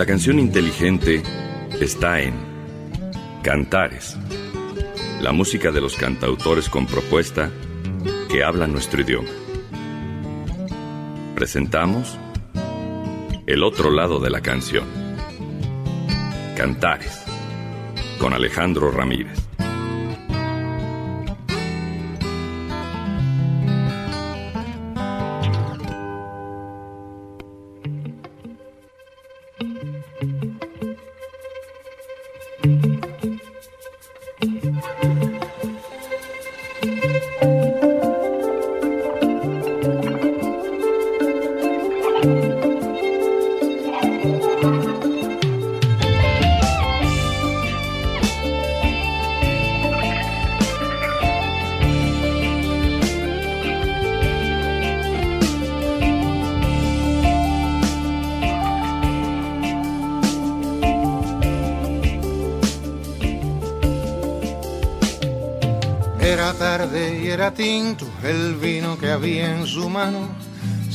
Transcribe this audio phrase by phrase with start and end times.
[0.00, 1.22] La canción inteligente
[1.78, 2.32] está en
[3.42, 4.16] Cantares,
[5.20, 7.50] la música de los cantautores con propuesta
[8.30, 9.28] que hablan nuestro idioma.
[11.34, 12.18] Presentamos
[13.46, 14.86] El otro lado de la canción.
[16.56, 17.22] Cantares,
[18.18, 19.49] con Alejandro Ramírez.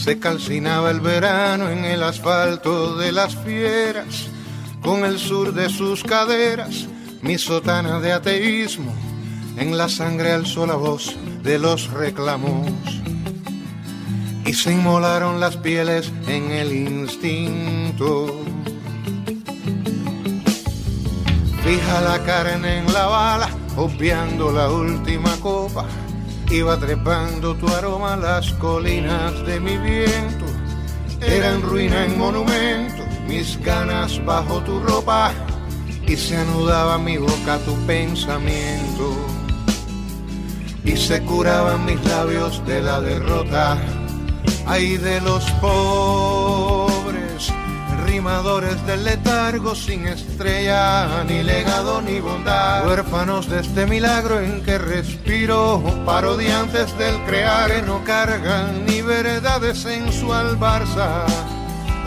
[0.06, 4.28] Se calcinaba el verano en el asfalto de las fieras,
[4.84, 6.86] con el sur de sus caderas,
[7.24, 8.94] mi sotana de ateísmo,
[9.58, 12.72] en la sangre alzó la voz de los reclamos.
[14.46, 18.28] Y se inmolaron las pieles en el instinto.
[21.64, 25.88] Fija la carne en la bala, obviando la última copa
[26.50, 30.46] Iba trepando tu aroma las colinas de mi viento.
[31.22, 35.34] Eran ruina en monumento, mis ganas bajo tu ropa.
[36.08, 39.16] Y se anudaba mi boca tu pensamiento.
[40.84, 43.78] Y se curaban mis labios de la derrota.
[44.68, 46.95] Ay de los pobres
[48.16, 54.78] rimadores del letargo sin estrella, ni legado ni bondad, huérfanos de este milagro en que
[54.78, 61.26] respiro, parodiantes del crear, no cargan ni veredades en su albarza,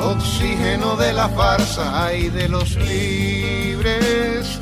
[0.01, 4.59] oxígeno de la farsa y de los libres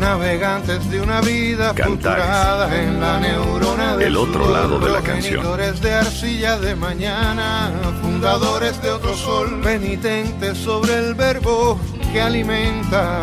[0.00, 5.44] navegantes de una vida futurada en la neurona del el otro lado de la canción.
[5.82, 11.78] de arcilla de mañana, fundadores de otro sol, penitentes sobre el verbo
[12.12, 13.20] que alimenta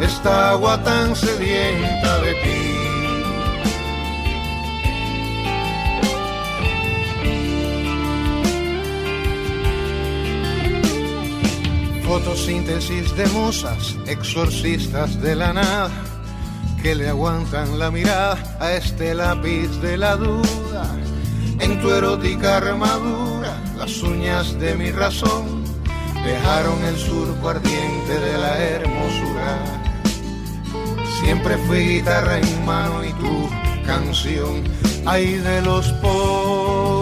[0.00, 2.81] esta agua tan sedienta de ti.
[12.12, 15.90] Fotosíntesis de musas, exorcistas de la nada,
[16.82, 20.84] que le aguantan la mirada a este lápiz de la duda.
[21.58, 25.64] En tu erótica armadura, las uñas de mi razón
[26.22, 29.80] dejaron el surco ardiente de la hermosura.
[31.22, 33.48] Siempre fui guitarra en mano y tu
[33.86, 34.64] canción,
[35.06, 37.01] ay de los pobres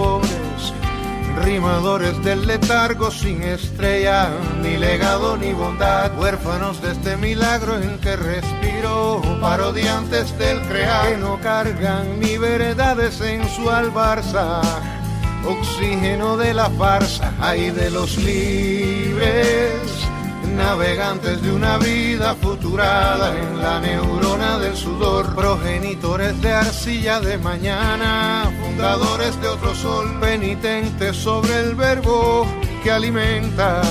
[1.45, 4.31] rimadores del letargo sin estrella,
[4.63, 11.17] ni legado ni bondad, huérfanos de este milagro en que respiro, parodiantes del crear, que
[11.17, 14.61] no cargan ni veredades en su albarza,
[15.47, 20.00] oxígeno de la farsa, hay de los libres
[20.57, 28.51] navegantes de una vida futurada en la neurona del sudor, progenitores de arcilla de mañana,
[28.63, 32.47] fundadores de otro sol, penitentes sobre el verbo
[32.83, 33.83] que alimenta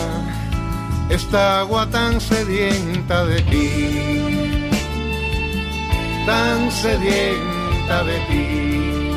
[1.10, 4.70] esta agua tan sedienta de ti,
[6.26, 9.12] tan sedienta de ti,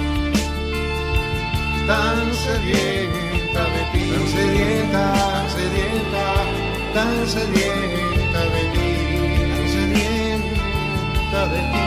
[1.87, 6.62] tan sedienta de ti, tan sedienta, sedienta
[6.95, 8.91] tan sedienta de ti,
[9.49, 11.82] tan sedienta de ti.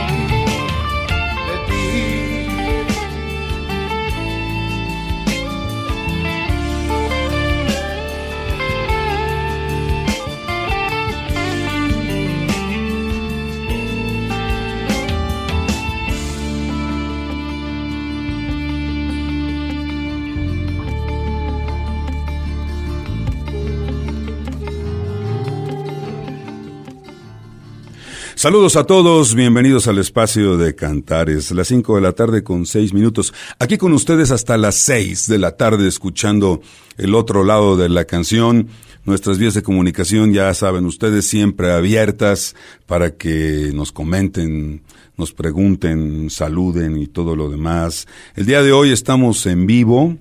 [28.46, 32.94] Saludos a todos, bienvenidos al espacio de Cantares, las 5 de la tarde con 6
[32.94, 33.34] minutos.
[33.58, 36.60] Aquí con ustedes hasta las 6 de la tarde escuchando
[36.96, 38.68] el otro lado de la canción.
[39.04, 42.54] Nuestras vías de comunicación ya saben ustedes siempre abiertas
[42.86, 44.82] para que nos comenten,
[45.16, 48.06] nos pregunten, saluden y todo lo demás.
[48.36, 50.18] El día de hoy estamos en vivo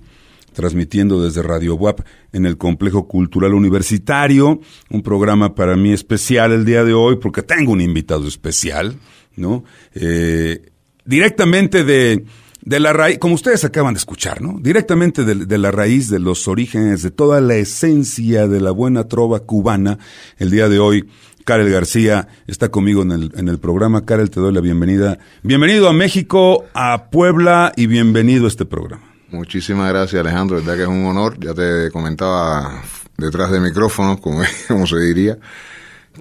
[0.55, 1.99] transmitiendo desde Radio WAP
[2.31, 4.59] en el Complejo Cultural Universitario,
[4.89, 8.95] un programa para mí especial el día de hoy porque tengo un invitado especial,
[9.35, 9.63] ¿no?
[9.93, 10.71] Eh,
[11.03, 12.25] directamente de,
[12.61, 14.57] de la raíz, como ustedes acaban de escuchar, ¿no?
[14.59, 19.07] Directamente de, de, la raíz, de los orígenes, de toda la esencia de la buena
[19.07, 19.99] trova cubana,
[20.37, 21.07] el día de hoy.
[21.43, 24.03] Karel García está conmigo en el, en el programa.
[24.03, 25.19] Karel, te doy la bienvenida.
[25.43, 29.14] Bienvenido a México, a Puebla y bienvenido a este programa.
[29.35, 30.57] Muchísimas gracias, Alejandro.
[30.57, 31.37] verdad que es un honor.
[31.39, 32.81] Ya te comentaba
[33.17, 35.37] detrás de micrófonos, como, como se diría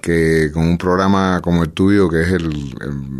[0.01, 2.73] que con un programa como el tuyo, que es el,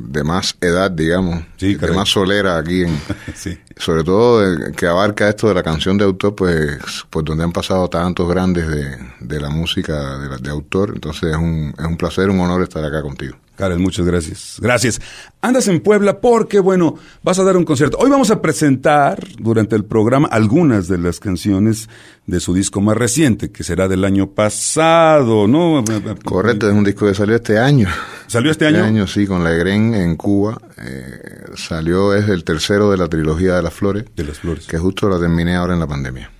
[0.09, 2.99] de más edad, digamos, de más solera aquí, en,
[3.77, 4.41] sobre todo
[4.75, 8.67] que abarca esto de la canción de autor, pues, pues donde han pasado tantos grandes
[8.67, 12.63] de, de la música de, de autor, entonces es un, es un placer, un honor
[12.63, 13.35] estar acá contigo.
[13.55, 14.57] Karen, muchas gracias.
[14.59, 14.99] Gracias.
[15.41, 17.97] Andas en Puebla porque, bueno, vas a dar un concierto.
[17.97, 21.87] Hoy vamos a presentar durante el programa algunas de las canciones
[22.25, 25.83] de su disco más reciente, que será del año pasado, ¿no?
[26.25, 27.87] Correcto, es un disco que salió este año.
[28.27, 28.77] ¿Salió este año?
[28.77, 30.57] Este año, sí, con la Egren en Cuba.
[30.81, 34.05] Eh, salió, es el tercero de la trilogía de las flores.
[34.15, 34.67] De las flores.
[34.67, 36.31] Que justo la terminé ahora en la pandemia.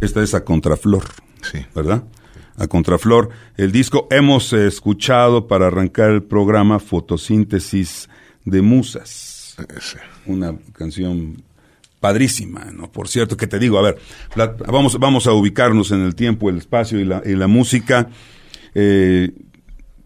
[0.00, 1.04] Esta es a Contraflor.
[1.42, 1.64] Sí.
[1.74, 2.04] ¿Verdad?
[2.56, 3.30] a Contraflor.
[3.56, 8.08] El disco hemos escuchado para arrancar el programa Fotosíntesis
[8.44, 9.56] de Musas.
[10.26, 11.42] Una canción
[12.00, 12.90] padrísima, ¿no?
[12.90, 13.98] Por cierto, que te digo, a ver,
[14.66, 18.08] vamos, vamos a ubicarnos en el tiempo, el espacio y la, y la música.
[18.74, 19.30] Eh,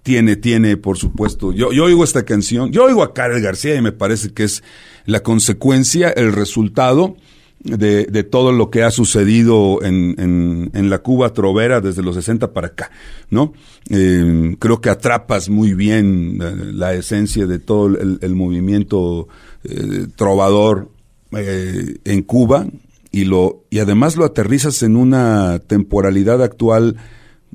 [0.02, 3.82] tiene, tiene, por supuesto, yo, yo oigo esta canción, yo oigo a Karel García y
[3.82, 4.62] me parece que es
[5.06, 7.16] la consecuencia, el resultado
[7.60, 12.52] de, de, todo lo que ha sucedido en, en, la Cuba trovera desde los 60
[12.52, 12.90] para acá,
[13.30, 13.54] ¿no?
[13.88, 19.26] Eh, creo que atrapas muy bien la, la esencia de todo el, movimiento
[19.64, 20.90] eh, trovador
[21.32, 22.66] eh, en Cuba
[23.10, 26.96] y lo y además lo aterrizas en una temporalidad actual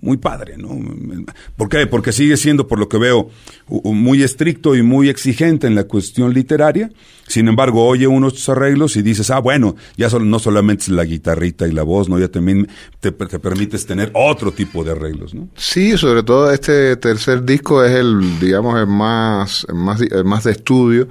[0.02, 0.70] muy padre, ¿no?
[1.56, 1.86] ¿Por qué?
[1.86, 3.30] Porque sigue siendo, por lo que veo,
[3.68, 6.90] muy estricto y muy exigente en la cuestión literaria.
[7.28, 11.68] Sin embargo, oye unos arreglos y dices, ah, bueno, ya no solamente es la guitarrita
[11.68, 12.20] y la voz, ¿no?
[12.20, 12.68] Ya también
[13.00, 15.50] te, te, permites tener otro tipo de arreglos, ¿no?
[15.56, 20.52] Sí, sobre todo este tercer disco es el, digamos, el más, más, el más de
[20.52, 21.08] estudio.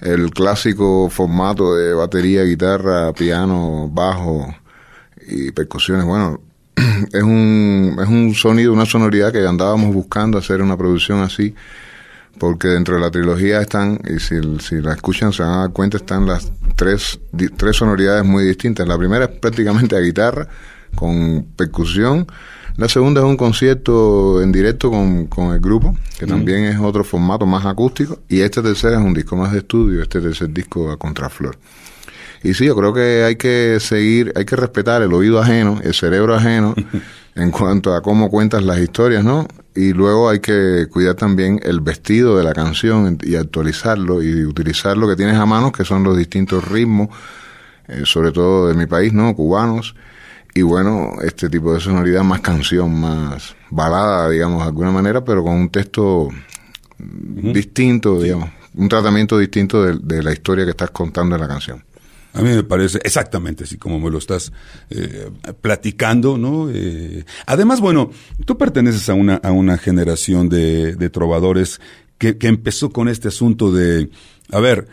[0.00, 4.54] El clásico formato de batería, guitarra, piano, bajo
[5.26, 6.04] y percusiones.
[6.04, 6.42] Bueno,
[6.76, 11.54] es un, es un sonido, una sonoridad que andábamos buscando hacer una producción así,
[12.38, 15.72] porque dentro de la trilogía están, y si, si la escuchan se van a dar
[15.72, 17.20] cuenta, están las tres,
[17.56, 18.88] tres sonoridades muy distintas.
[18.88, 20.48] La primera es prácticamente a guitarra,
[20.94, 22.26] con percusión.
[22.76, 27.04] La segunda es un concierto en directo con, con el grupo, que también es otro
[27.04, 28.18] formato más acústico.
[28.28, 31.56] Y este tercer es un disco más de estudio, este tercer disco a contraflor.
[32.44, 35.94] Y sí, yo creo que hay que seguir, hay que respetar el oído ajeno, el
[35.94, 36.74] cerebro ajeno,
[37.34, 39.48] en cuanto a cómo cuentas las historias, ¿no?
[39.74, 44.94] Y luego hay que cuidar también el vestido de la canción y actualizarlo y utilizar
[44.94, 47.08] lo que tienes a mano, que son los distintos ritmos,
[47.88, 49.34] eh, sobre todo de mi país, ¿no?
[49.34, 49.94] Cubanos.
[50.54, 55.42] Y bueno, este tipo de sonoridad más canción, más balada, digamos, de alguna manera, pero
[55.42, 56.28] con un texto
[56.98, 61.82] distinto, digamos, un tratamiento distinto de, de la historia que estás contando en la canción.
[62.34, 64.52] A mí me parece exactamente así como me lo estás
[64.90, 66.68] eh, platicando, ¿no?
[66.68, 68.10] Eh, además, bueno,
[68.44, 71.80] tú perteneces a una, a una generación de, de trovadores
[72.18, 74.10] que, que empezó con este asunto de,
[74.50, 74.88] a ver,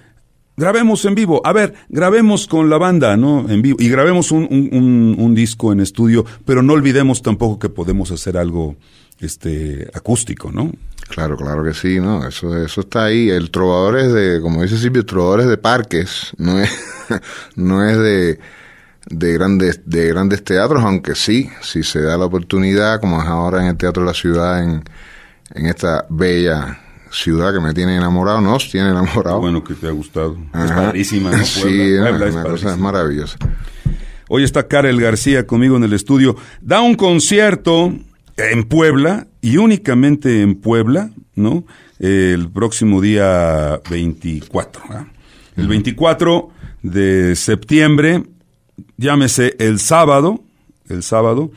[0.56, 3.50] grabemos en vivo, a ver, grabemos con la banda, ¿no?
[3.50, 7.70] En vivo, y grabemos un, un, un, disco en estudio, pero no olvidemos tampoco que
[7.70, 8.76] podemos hacer algo
[9.20, 10.72] este acústico, ¿no?
[11.12, 12.26] Claro, claro que sí, ¿no?
[12.26, 13.30] Eso, eso está ahí.
[13.30, 16.70] El trovador es de, como dice Silvio, trovador es de parques, no es,
[17.56, 18.40] no es de,
[19.08, 23.62] de grandes, de grandes teatros, aunque sí, si se da la oportunidad, como es ahora
[23.62, 24.84] en el Teatro de la Ciudad, en,
[25.54, 26.80] en esta bella
[27.12, 29.40] ciudad que me tiene enamorado, nos tiene enamorado.
[29.40, 30.38] Bueno, que te ha gustado.
[30.54, 30.66] Ajá.
[30.66, 31.44] Es padrísima, ¿no?
[31.44, 33.38] Sí, una cosa es maravillosa.
[34.30, 36.38] Hoy está Karel García conmigo en el estudio.
[36.62, 37.94] Da un concierto
[38.50, 41.66] en Puebla y únicamente en Puebla, ¿no?
[42.00, 44.84] El próximo día 24.
[44.84, 45.06] ¿eh?
[45.58, 46.50] El 24
[46.82, 48.24] de septiembre,
[48.98, 50.44] llámese el sábado,
[50.90, 51.52] el sábado,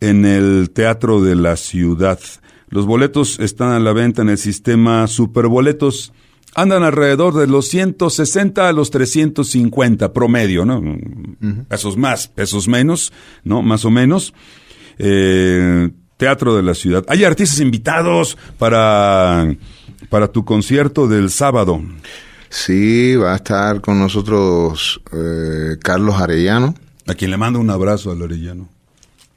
[0.00, 2.20] en el Teatro de la Ciudad.
[2.68, 6.12] Los boletos están a la venta en el sistema Superboletos.
[6.54, 10.78] Andan alrededor de los 160 a los 350 promedio, ¿no?
[10.78, 11.66] Uh -huh.
[11.66, 13.12] Pesos más, pesos menos,
[13.44, 13.62] ¿no?
[13.62, 14.34] Más o menos.
[14.98, 17.04] Eh, Teatro de la Ciudad.
[17.08, 19.54] Hay artistas invitados para,
[20.10, 21.80] para tu concierto del sábado.
[22.50, 26.74] Sí, va a estar con nosotros eh, Carlos Arellano,
[27.06, 28.68] A quien le mando un abrazo al Orellano.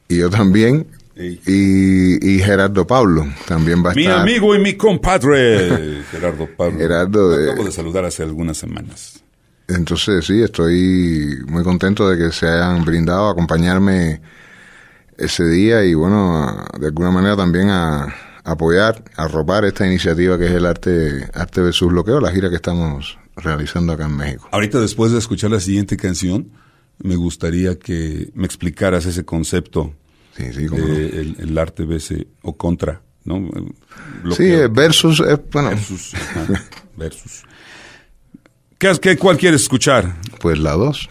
[0.09, 0.87] Y yo también.
[1.15, 4.25] Y, Gerardo Pablo también va a mi estar.
[4.25, 6.79] Mi amigo y mi compadre, Gerardo Pablo.
[6.79, 7.51] Gerardo de...
[7.51, 9.21] Acabo de saludar hace algunas semanas.
[9.67, 14.19] Entonces, sí, estoy muy contento de que se hayan brindado a acompañarme
[15.21, 18.13] ese día y, bueno, de alguna manera también a,
[18.43, 22.55] apoyar, a arropar esta iniciativa que es el Arte, Arte versus Bloqueo, la gira que
[22.55, 24.49] estamos realizando acá en México.
[24.51, 26.51] Ahorita, después de escuchar la siguiente canción,
[26.99, 29.93] me gustaría que me explicaras ese concepto
[30.35, 33.49] sí, sí, de el, arte versus o contra, ¿no?
[34.35, 35.69] Sí, versus, bueno.
[35.69, 36.13] Versus,
[36.97, 37.43] versus.
[38.77, 40.15] ¿Qué, ¿Cuál quieres escuchar?
[40.39, 41.07] Pues la dos.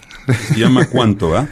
[0.48, 1.48] Se llama ¿Cuánto, ah?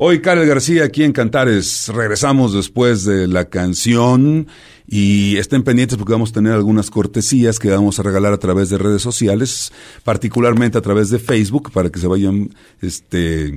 [0.00, 1.88] Hoy Karel García aquí en Cantares.
[1.92, 4.46] Regresamos después de la canción
[4.86, 8.70] y estén pendientes porque vamos a tener algunas cortesías que vamos a regalar a través
[8.70, 9.72] de redes sociales,
[10.04, 13.52] particularmente a través de Facebook para que se vayan este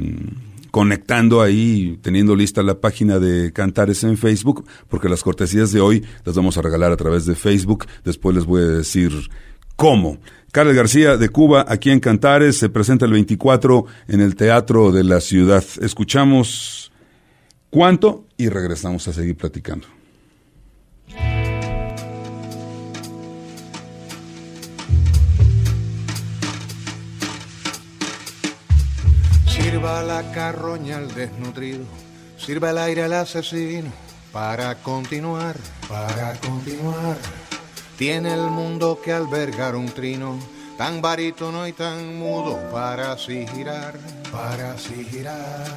[0.71, 6.03] conectando ahí, teniendo lista la página de Cantares en Facebook, porque las cortesías de hoy
[6.25, 7.85] las vamos a regalar a través de Facebook.
[8.03, 9.11] Después les voy a decir
[9.75, 10.17] cómo.
[10.51, 15.05] Carlos García de Cuba, aquí en Cantares, se presenta el 24 en el Teatro de
[15.05, 15.63] la Ciudad.
[15.81, 16.91] Escuchamos
[17.69, 19.87] cuánto y regresamos a seguir platicando.
[29.47, 31.85] Sirva la carroña al desnutrido,
[32.37, 33.89] sirva el aire al asesino,
[34.33, 35.55] para continuar,
[35.87, 37.17] para continuar
[38.01, 40.39] tiene el mundo que albergar un trino
[40.75, 43.93] tan barítono y tan mudo para así girar,
[44.31, 45.67] para así girar.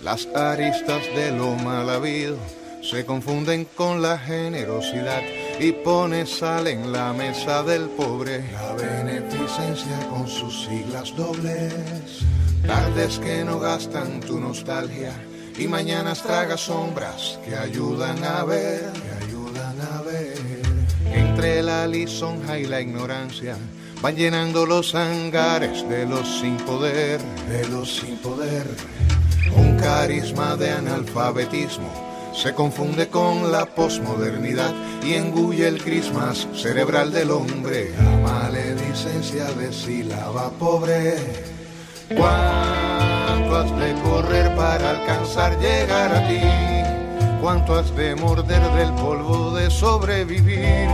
[0.00, 2.36] Las aristas de lo mal habido
[2.82, 5.22] se confunden con la generosidad
[5.58, 8.44] y pone sal en la mesa del pobre.
[8.52, 12.20] La beneficencia con sus siglas dobles.
[12.64, 15.14] Tardes que no gastan tu nostalgia
[15.58, 20.45] y mañanas traga sombras que ayudan a ver, que ayudan a ver
[21.12, 23.56] entre la lisonja y la ignorancia
[24.02, 28.66] van llenando los hangares de los sin poder, de los sin poder.
[29.56, 34.72] Un carisma de analfabetismo se confunde con la posmodernidad
[35.02, 37.92] y engulle el crismas cerebral del hombre.
[37.96, 41.16] La maledicencia de sílaba pobre.
[42.08, 46.85] ¿Cuánto has de correr para alcanzar llegar a ti?
[47.40, 50.88] ¿Cuánto has de morder del polvo de sobrevivir?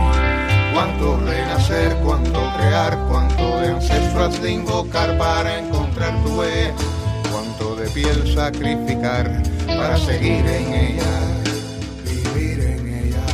[0.73, 6.73] cuánto renacer, cuánto crear, cuánto de ancestros de invocar para encontrar tu E,
[7.31, 11.03] cuánto de piel sacrificar para seguir en ella,
[12.05, 13.25] vivir en ella.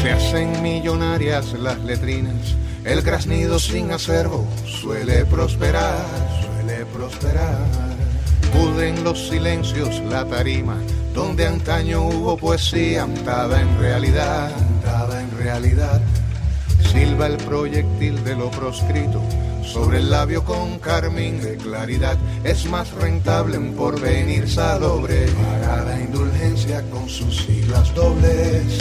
[0.00, 2.56] Se hacen millonarias las letrinas,
[2.88, 6.04] el grasnido sin acervo suele prosperar,
[6.42, 7.88] suele prosperar
[8.52, 10.78] Puden los silencios la tarima,
[11.14, 14.50] donde antaño hubo poesía montada en realidad,
[15.20, 16.00] en realidad.
[16.90, 19.22] Silba el proyectil de lo proscrito,
[19.62, 22.16] sobre el labio con carmín de claridad.
[22.42, 25.26] Es más rentable un porvenir salobre
[25.60, 28.78] para la indulgencia con sus siglas dobles.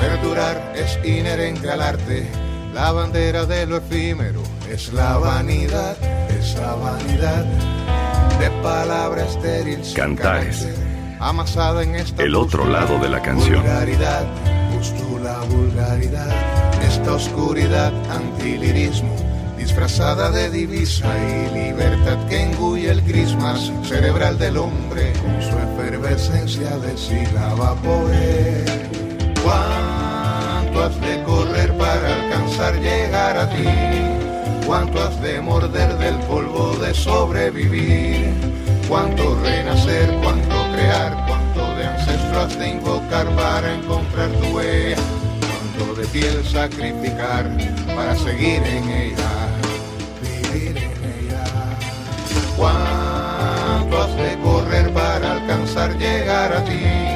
[0.00, 2.26] Perdurar es inherente al arte,
[2.78, 5.96] la bandera de lo efímero es la vanidad,
[6.30, 7.44] esa vanidad
[8.38, 9.80] de palabra estéril.
[9.96, 10.68] Cantares.
[11.18, 13.62] Amasada en esta el otro lado de la canción.
[13.62, 14.24] Vulgaridad,
[14.72, 16.30] justo la vulgaridad,
[16.84, 19.16] esta oscuridad, antilirismo,
[19.56, 26.78] disfrazada de divisa y libertad que engulle el crismas cerebral del hombre con su efervescencia
[26.78, 28.88] de sílaba poder.
[30.78, 33.64] ¿Cuánto has de correr para alcanzar llegar a ti?
[34.64, 38.32] cuánto has de morder del polvo de sobrevivir,
[38.88, 44.96] cuánto renacer, cuánto crear, cuánto de ancestros de invocar para encontrar tu huella,
[45.40, 47.50] cuánto de piel sacrificar
[47.96, 49.30] para seguir en ella,
[50.22, 51.44] vivir en ella,
[52.56, 57.07] cuánto has de correr para alcanzar llegar a ti,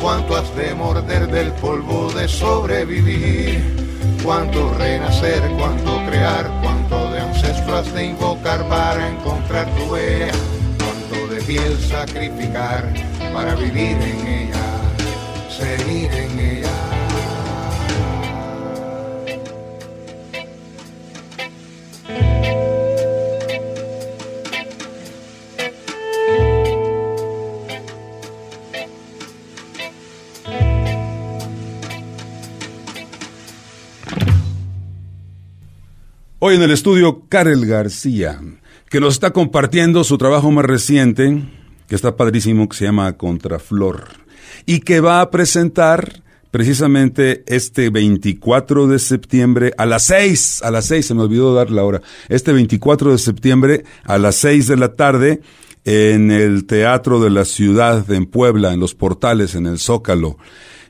[0.00, 3.78] cuánto has de morder del polvo de sobrevivir
[4.22, 10.32] cuánto renacer, cuánto crear, cuánto de ancestros de invocar para encontrar tu huella,
[10.78, 12.92] cuánto de piel sacrificar
[13.32, 14.64] para vivir en ella,
[15.48, 16.87] seguir en ella.
[36.50, 38.40] En el estudio, Karel García,
[38.88, 41.42] que nos está compartiendo su trabajo más reciente,
[41.86, 44.04] que está padrísimo, que se llama Contraflor,
[44.64, 50.86] y que va a presentar precisamente este 24 de septiembre a las 6, a las
[50.86, 52.00] 6, se me olvidó dar la hora,
[52.30, 55.42] este 24 de septiembre a las 6 de la tarde
[55.84, 60.38] en el Teatro de la Ciudad en Puebla, en los portales, en el Zócalo.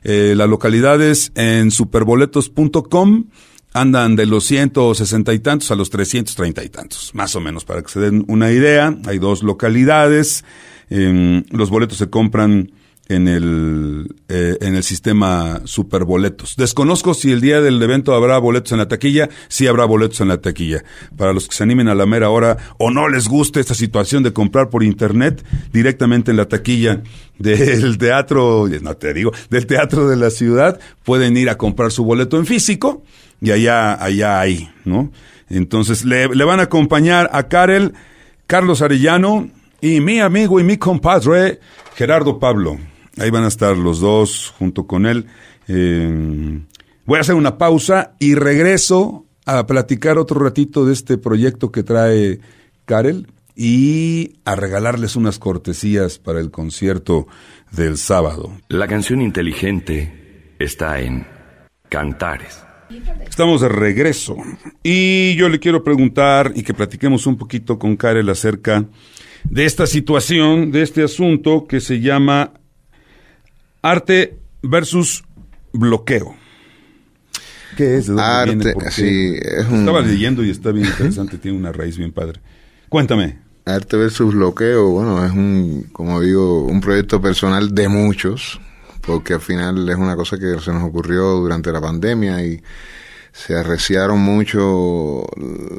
[0.03, 3.25] Eh, las localidades en superboletos.com
[3.73, 7.81] andan de los 160 y tantos a los 330 y tantos, más o menos, para
[7.81, 8.97] que se den una idea.
[9.05, 10.43] Hay dos localidades.
[10.89, 12.71] los boletos se compran
[13.09, 16.55] en el, eh, en el sistema Superboletos.
[16.55, 20.27] Desconozco si el día del evento habrá boletos en la taquilla, sí habrá boletos en
[20.27, 20.83] la taquilla.
[21.17, 24.21] Para los que se animen a la mera hora o no les guste esta situación
[24.21, 27.01] de comprar por internet, directamente en la taquilla
[27.39, 32.03] del teatro, no te digo, del teatro de la ciudad, pueden ir a comprar su
[32.03, 33.03] boleto en físico
[33.41, 35.11] y allá, allá hay, ¿no?
[35.49, 37.93] Entonces le, le van a acompañar a Karel,
[38.45, 39.49] Carlos Arellano
[39.81, 41.59] y mi amigo y mi compadre
[41.95, 42.77] Gerardo Pablo.
[43.19, 45.25] Ahí van a estar los dos junto con él.
[45.67, 46.61] Eh,
[47.05, 51.83] voy a hacer una pausa y regreso a platicar otro ratito de este proyecto que
[51.83, 52.39] trae
[52.85, 57.27] Karel y a regalarles unas cortesías para el concierto
[57.71, 58.53] del sábado.
[58.69, 61.27] La canción inteligente está en
[61.89, 62.63] Cantares.
[63.27, 64.37] Estamos de regreso
[64.81, 68.85] y yo le quiero preguntar y que platiquemos un poquito con Karel acerca
[69.43, 72.53] de esta situación, de este asunto que se llama
[73.81, 75.23] Arte versus
[75.71, 76.35] bloqueo.
[77.77, 78.09] ¿Qué es?
[78.09, 82.41] Arte, sí, Estaba leyendo y está bien interesante, tiene una raíz bien padre.
[82.89, 83.37] Cuéntame.
[83.65, 88.59] Arte versus bloqueo, bueno, es un, como digo, un proyecto personal de muchos,
[89.01, 92.61] porque al final es una cosa que se nos ocurrió durante la pandemia y
[93.31, 95.25] se arreciaron mucho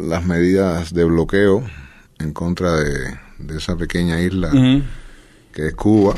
[0.07, 1.65] las medidas de bloqueo
[2.21, 3.19] en contra de,
[3.57, 4.51] esa pequeña isla
[5.53, 6.15] que es Cuba.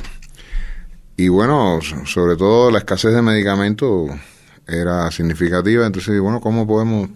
[1.17, 4.11] Y bueno, sobre todo la escasez de medicamentos
[4.67, 7.09] era significativa, entonces, bueno, ¿cómo podemos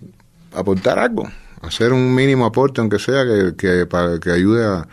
[0.53, 1.29] aportar algo?
[1.63, 3.25] Hacer un mínimo aporte, aunque sea,
[3.57, 4.87] que, para, que ayude a,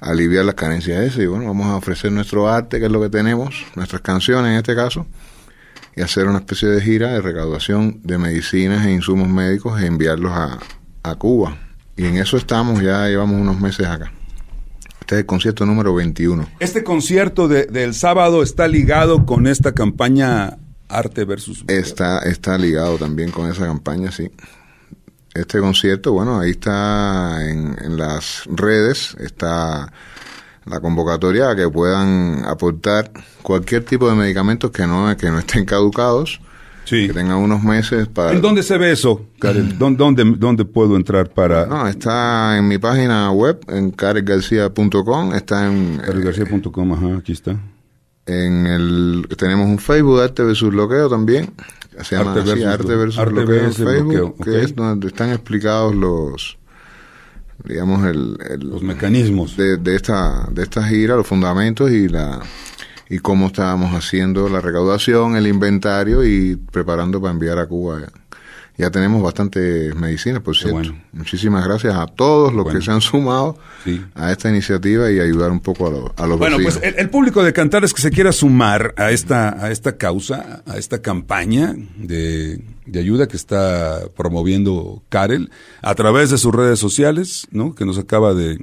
[0.00, 1.22] aliviar las carencias de.
[1.22, 4.58] Y bueno, vamos a ofrecer nuestro arte, que es lo que tenemos, nuestras canciones en
[4.58, 5.06] este caso,
[5.96, 10.32] y hacer una especie de gira de recaudación de medicinas e insumos médicos e enviarlos
[10.32, 10.58] a,
[11.02, 11.56] a Cuba.
[11.96, 14.12] Y en eso estamos, ya llevamos unos meses acá.
[15.04, 16.48] Este es el concierto número 21.
[16.60, 20.56] Este concierto de, del sábado está ligado con esta campaña
[20.88, 21.62] Arte versus...
[21.68, 24.30] Está, está ligado también con esa campaña, sí.
[25.34, 29.92] Este concierto, bueno, ahí está en, en las redes, está
[30.64, 33.10] la convocatoria a que puedan aportar
[33.42, 36.40] cualquier tipo de medicamentos que no, que no estén caducados
[36.84, 38.32] que tenga unos meses para...
[38.32, 39.78] ¿En dónde se ve eso, Karel?
[39.78, 41.66] ¿Dónde, dónde, puedo entrar para...?
[41.66, 45.98] No, está en mi página web, en karelgarcia.com, está en...
[45.98, 47.58] karelgarcia.com, ajá, aquí está.
[48.26, 49.26] En el...
[49.36, 51.52] Tenemos un Facebook, Arte versus Bloqueo también,
[52.02, 56.58] se llama Arte versus, Arte versus Bloqueo en Facebook, que es donde están explicados los
[57.62, 62.40] digamos el, los mecanismos de, de esta de esta gira los fundamentos y la
[63.08, 68.02] y cómo estábamos haciendo la recaudación, el inventario y preparando para enviar a Cuba.
[68.76, 70.92] Ya tenemos bastantes medicinas, por cierto.
[71.12, 73.56] Muchísimas gracias a todos los que se han sumado
[74.16, 77.44] a esta iniciativa y ayudar un poco a, los a los Bueno, pues el, público
[77.44, 82.64] de Cantares que se quiera sumar a esta, a esta causa, a esta campaña de,
[82.86, 87.76] de ayuda que está promoviendo Karel a través de sus redes sociales, ¿no?
[87.76, 88.58] Que nos acaba de,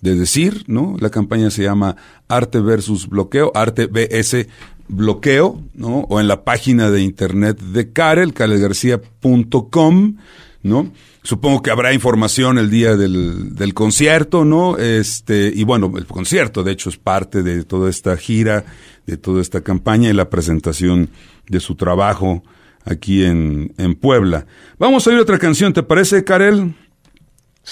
[0.00, 0.96] de decir, ¿no?
[1.00, 1.96] La campaña se llama
[2.28, 4.46] Arte versus Bloqueo, Arte BS
[4.88, 6.00] Bloqueo, ¿no?
[6.08, 10.16] O en la página de internet de Karel, karelgarcía.com,
[10.62, 10.92] ¿no?
[11.22, 14.78] Supongo que habrá información el día del, del concierto, ¿no?
[14.78, 18.64] Este, y bueno, el concierto, de hecho, es parte de toda esta gira,
[19.06, 21.10] de toda esta campaña y la presentación
[21.48, 22.42] de su trabajo
[22.84, 24.46] aquí en, en Puebla.
[24.78, 26.74] Vamos a oír otra canción, ¿te parece, Karel?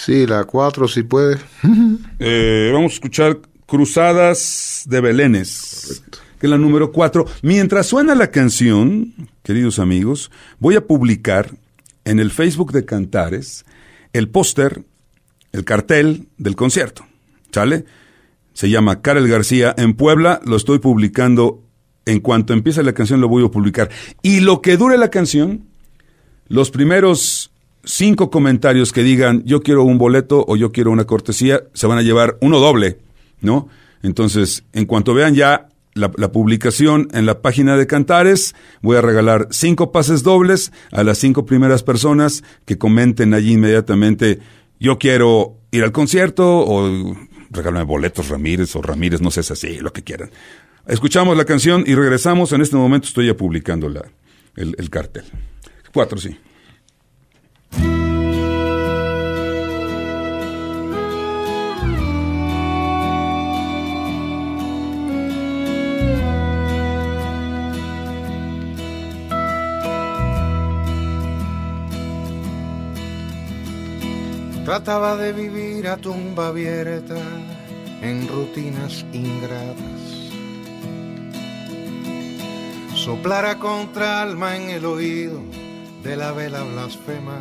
[0.04, 1.38] Sí, la cuatro, si puede.
[2.18, 6.02] Eh, vamos a escuchar Cruzadas de Belénes,
[6.38, 7.26] que es la número cuatro.
[7.42, 11.50] Mientras suena la canción, queridos amigos, voy a publicar
[12.04, 13.66] en el Facebook de Cantares
[14.12, 14.84] el póster,
[15.52, 17.06] el cartel del concierto.
[17.50, 17.84] ¿Sale?
[18.54, 21.62] Se llama Karel García en Puebla, lo estoy publicando
[22.06, 23.90] en cuanto empiece la canción lo voy a publicar.
[24.22, 25.66] Y lo que dure la canción,
[26.48, 27.50] los primeros
[27.86, 31.98] cinco comentarios que digan yo quiero un boleto o yo quiero una cortesía, se van
[31.98, 32.98] a llevar uno doble,
[33.40, 33.68] ¿no?
[34.02, 38.54] Entonces, en cuanto vean ya la, publicación en la página de Cantares.
[38.82, 44.40] Voy a regalar cinco pases dobles a las cinco primeras personas que comenten allí inmediatamente.
[44.78, 47.16] Yo quiero ir al concierto o
[47.50, 50.30] regálame boletos Ramírez o Ramírez, no sé si así, lo que quieran.
[50.86, 52.52] Escuchamos la canción y regresamos.
[52.52, 53.90] En este momento estoy ya publicando
[54.56, 55.24] el cartel.
[55.92, 56.36] Cuatro, sí.
[74.66, 77.14] Trataba de vivir a tumba abierta
[78.02, 80.02] en rutinas ingratas.
[82.96, 85.40] Soplara contra alma en el oído
[86.02, 87.38] de la vela blasfema.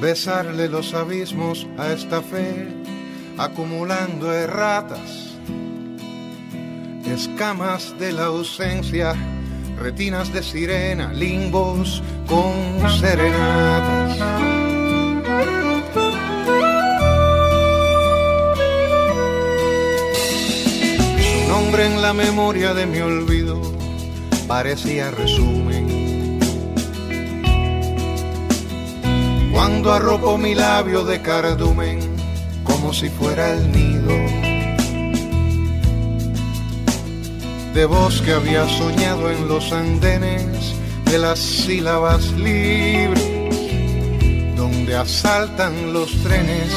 [0.00, 2.66] Besarle los abismos a esta fe,
[3.38, 5.36] acumulando erratas,
[7.06, 9.14] escamas de la ausencia
[9.78, 12.52] retinas de sirena, limbos con
[12.98, 14.18] serenatas.
[21.20, 23.60] Su nombre en la memoria de mi olvido
[24.46, 26.38] parecía resumen.
[29.52, 32.00] Cuando arropo mi labio de cardumen
[32.64, 34.41] como si fuera el nido
[37.74, 40.74] de voz que había soñado en los andenes
[41.06, 43.24] de las sílabas libres,
[44.56, 46.70] donde asaltan los trenes,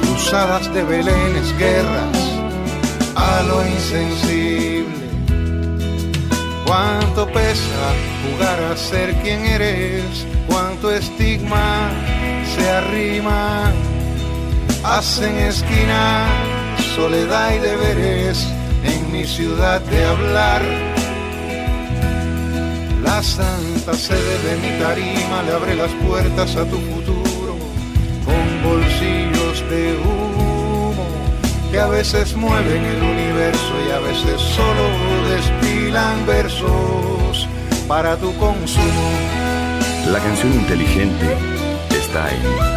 [0.00, 2.18] cruzadas de belenes, guerras
[3.14, 4.86] a lo insensible.
[6.66, 11.90] Cuánto pesa jugar a ser quien eres, cuánto estigma
[12.56, 13.72] se arrima,
[14.82, 16.26] hacen esquina,
[16.96, 18.51] soledad y deberes
[19.12, 20.62] mi ciudad de hablar.
[23.04, 27.56] La santa sede de mi tarima le abre las puertas a tu futuro
[28.24, 30.94] con bolsillos de humo
[31.70, 34.84] que a veces mueven el universo y a veces solo
[35.28, 37.48] despilan versos
[37.86, 39.08] para tu consumo.
[40.10, 41.36] La canción inteligente
[41.90, 42.71] está en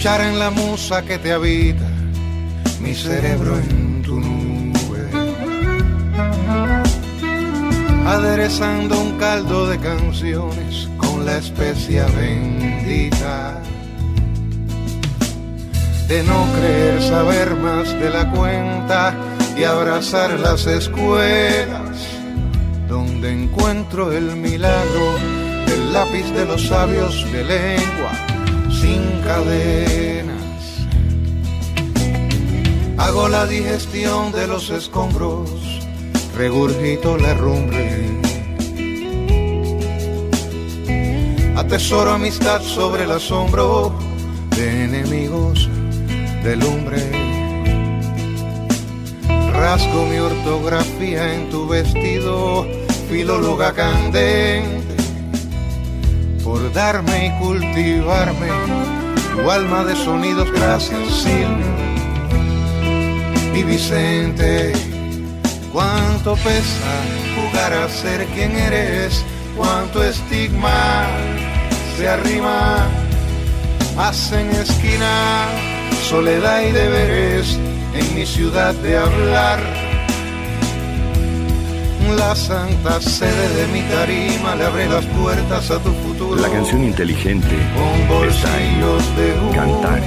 [0.00, 1.86] escuchar en la musa que te habita,
[2.80, 5.10] mi cerebro en tu nube,
[8.06, 13.60] aderezando un caldo de canciones con la especia bendita.
[16.08, 19.14] De no creer saber más de la cuenta
[19.54, 22.06] y abrazar las escuelas
[22.88, 25.18] donde encuentro el milagro
[25.66, 28.29] del lápiz de los sabios de lengua
[28.80, 30.86] sin cadenas.
[32.96, 35.50] Hago la digestión de los escombros,
[36.36, 38.20] regurgito la rumbre.
[41.56, 43.92] Atesoro amistad sobre el asombro
[44.56, 45.68] de enemigos
[46.44, 47.02] de lumbre.
[49.52, 52.66] Rasgo mi ortografía en tu vestido,
[53.08, 54.79] filóloga candente
[56.50, 58.48] por darme y cultivarme
[59.32, 60.50] tu alma de sonidos.
[60.50, 61.72] Gracias, Silvio
[63.54, 64.72] y Vicente.
[65.72, 66.92] Cuánto pesa
[67.36, 69.24] jugar a ser quien eres,
[69.56, 71.06] cuánto estigma
[71.96, 72.88] se arrima,
[73.96, 75.46] hacen esquina,
[76.08, 77.56] soledad y deberes
[77.94, 79.60] en mi ciudad de hablar
[82.16, 86.40] la santa sede de mi tarima le abre las puertas a tu futuro.
[86.40, 90.02] La canción inteligente con bolsillos de humo cantar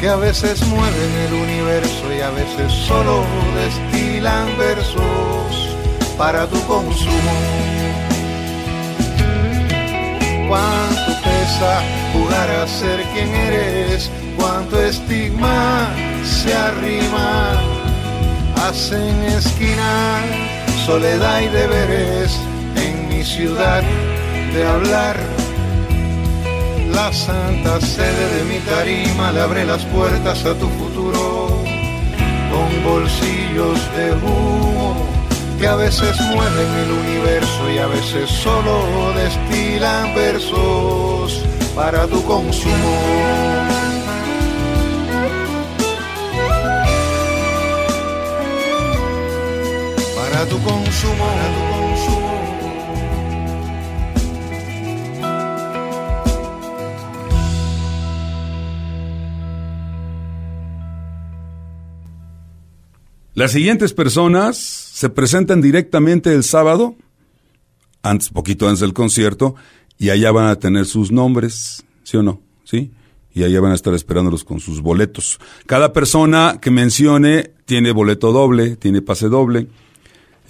[0.00, 3.24] que a veces mueven el universo y a veces solo
[3.56, 5.76] destilan versos
[6.16, 7.32] para tu consumo.
[10.48, 15.90] Cuánto pesa jugar a ser quien eres, cuánto estigma
[16.24, 17.52] se arrima,
[18.56, 20.57] hacen esquina
[20.88, 22.40] soledad y deberes
[22.76, 23.82] en mi ciudad
[24.54, 25.16] de hablar.
[26.94, 31.62] La santa sede de mi tarima le abre las puertas a tu futuro
[32.50, 34.96] con bolsillos de humo
[35.60, 41.44] que a veces mueven el universo y a veces solo destilan versos
[41.76, 43.67] para tu consumo.
[50.38, 51.24] para tu consumo.
[51.24, 52.28] Para tu consumo.
[63.34, 66.96] Las siguientes personas se presentan directamente el sábado,
[68.02, 69.56] antes, poquito antes del concierto,
[69.96, 72.40] y allá van a tener sus nombres, ¿sí o no?
[72.64, 72.92] ¿Sí?
[73.32, 75.38] Y allá van a estar esperándolos con sus boletos.
[75.66, 79.68] Cada persona que mencione tiene boleto doble, tiene pase doble.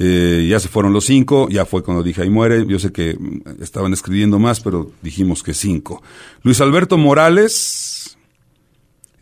[0.01, 2.65] Eh, ya se fueron los cinco, ya fue cuando dije ahí muere.
[2.67, 6.03] Yo sé que mm, estaban escribiendo más, pero dijimos que cinco.
[6.43, 8.17] Luis Alberto Morales,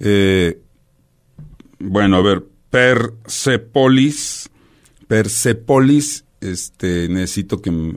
[0.00, 0.60] eh,
[1.78, 4.50] bueno, a ver, Persepolis,
[5.08, 7.96] Persepolis, este, necesito que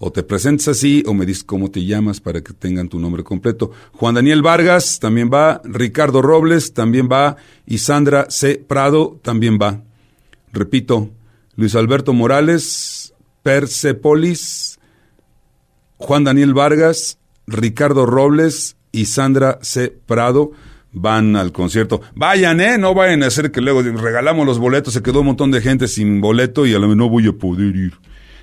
[0.00, 3.24] o te presentes así o me dices cómo te llamas para que tengan tu nombre
[3.24, 3.72] completo.
[3.92, 7.36] Juan Daniel Vargas también va, Ricardo Robles también va
[7.66, 8.62] y Sandra C.
[8.66, 9.82] Prado también va.
[10.52, 11.10] Repito,
[11.58, 14.78] Luis Alberto Morales, Persepolis,
[15.96, 17.18] Juan Daniel Vargas,
[17.48, 19.92] Ricardo Robles y Sandra C.
[20.06, 20.52] Prado
[20.92, 22.00] van al concierto.
[22.14, 22.78] Vayan, ¿eh?
[22.78, 25.88] No vayan a hacer que luego regalamos los boletos, se quedó un montón de gente
[25.88, 27.94] sin boleto y a lo mejor no voy a poder ir.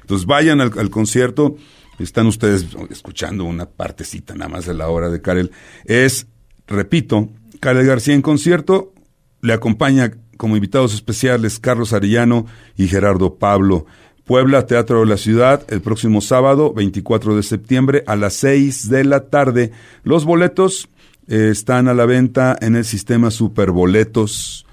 [0.01, 1.55] Entonces vayan al, concierto.
[1.99, 5.51] Están ustedes escuchando una partecita nada más de la hora de Karel.
[5.85, 6.27] Es,
[6.67, 7.29] repito,
[7.61, 8.91] Karel García en concierto.
[9.39, 12.45] Le acompaña como invitados especiales Carlos Arellano
[12.77, 13.85] y Gerardo Pablo.
[14.25, 19.03] Puebla, Teatro de la Ciudad, el próximo sábado, 24 de septiembre, a las 6 de
[19.03, 19.71] la tarde.
[20.03, 20.89] Los boletos
[21.27, 24.65] eh, están a la venta en el sistema Superboletos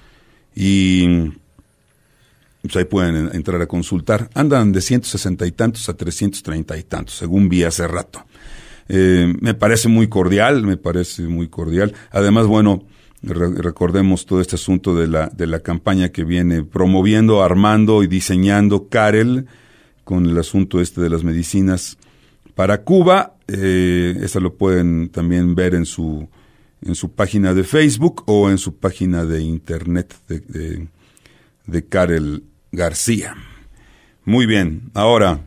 [0.54, 1.32] y
[2.62, 4.30] pues ahí pueden en- entrar a consultar.
[4.34, 8.24] Andan de 160 y tantos a 330 y tantos, según vi hace rato.
[8.88, 11.92] Eh, me parece muy cordial, me parece muy cordial.
[12.10, 12.84] Además, bueno,
[13.22, 18.06] re- recordemos todo este asunto de la, de la campaña que viene promoviendo, armando y
[18.06, 19.46] diseñando Karel
[20.04, 21.98] con el asunto este de las medicinas
[22.54, 23.36] para Cuba.
[23.48, 26.28] Eh, lo pueden también ver en su,
[26.82, 30.88] en su página de Facebook o en su página de internet de, de,
[31.66, 33.34] de Karel García.
[34.24, 35.46] Muy bien, ahora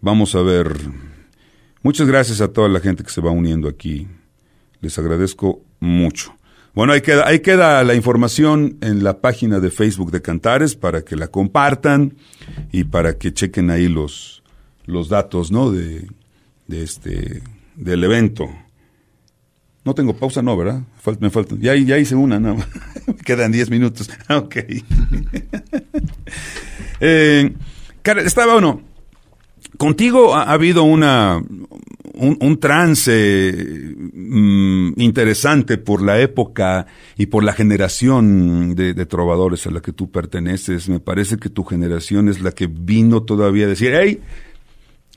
[0.00, 0.76] vamos a ver.
[1.82, 4.06] Muchas gracias a toda la gente que se va uniendo aquí.
[4.80, 6.34] Les agradezco mucho.
[6.74, 11.02] Bueno, ahí queda, ahí queda la información en la página de Facebook de Cantares para
[11.02, 12.16] que la compartan
[12.72, 14.42] y para que chequen ahí los,
[14.84, 15.70] los datos, ¿no?
[15.70, 16.08] De,
[16.66, 17.42] de este,
[17.76, 18.48] del evento.
[19.84, 20.82] No tengo pausa, no, ¿verdad?
[21.20, 21.60] Me faltan.
[21.60, 22.56] Ya, ya hice una, no.
[23.06, 24.10] me quedan 10 minutos.
[24.28, 24.56] ok.
[27.00, 27.54] eh,
[28.24, 28.93] estaba uno.
[29.76, 31.42] Contigo ha, ha habido una
[32.14, 39.66] un, un trance mm, interesante por la época y por la generación de, de trovadores
[39.66, 40.88] a la que tú perteneces.
[40.88, 44.20] Me parece que tu generación es la que vino todavía a decir, hey,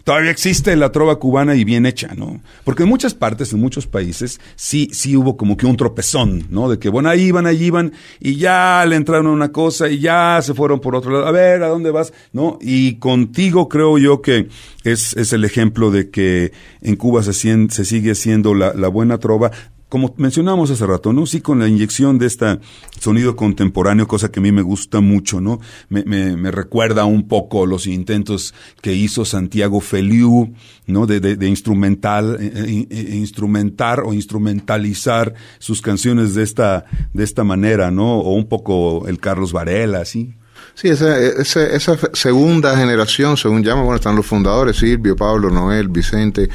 [0.07, 2.39] todavía existe la trova cubana y bien hecha, ¿no?
[2.63, 6.69] Porque en muchas partes, en muchos países, sí, sí hubo como que un tropezón, ¿no?
[6.69, 7.91] De que, bueno, ahí iban, ahí iban,
[8.21, 11.27] y ya le entraron a una cosa y ya se fueron por otro lado.
[11.27, 12.13] A ver, ¿a dónde vas?
[12.31, 12.57] ¿No?
[12.61, 14.47] Y contigo creo yo que
[14.85, 19.17] es, es el ejemplo de que en Cuba se, se sigue haciendo la, la buena
[19.17, 19.51] trova
[19.89, 21.25] como mencionamos hace rato, ¿no?
[21.25, 22.59] Sí, con la inyección de este
[22.99, 25.59] sonido contemporáneo, cosa que a mí me gusta mucho, ¿no?
[25.89, 30.53] Me, me, me recuerda un poco los intentos que hizo Santiago Feliu,
[30.87, 31.05] ¿no?
[31.05, 37.43] De, de, de instrumental, eh, eh, instrumentar o instrumentalizar sus canciones de esta, de esta
[37.43, 38.19] manera, ¿no?
[38.19, 40.35] O un poco el Carlos Varela, ¿sí?
[40.79, 45.49] Sí, esa, esa, esa fe- segunda generación, según llaman, bueno, están los fundadores, Silvio, Pablo,
[45.49, 46.47] Noel, Vicente,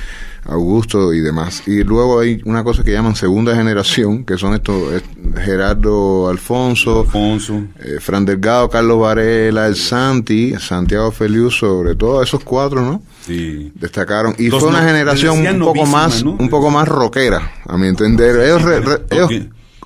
[0.44, 1.64] Augusto y demás.
[1.66, 5.02] Y luego hay una cosa que llaman segunda generación, que son estos,
[5.44, 7.64] Gerardo Alfonso, Alfonso.
[7.80, 13.02] eh, Fran Delgado, Carlos Varela, el Santi, Santiago Feliu, sobre todo esos cuatro, ¿no?
[13.26, 13.72] Sí.
[13.74, 14.36] Destacaron.
[14.38, 16.30] Y fue una generación un poco más, ¿no?
[16.38, 18.36] un poco más rockera, a mi entender.
[18.40, 19.30] Ellos, re- re- ellos.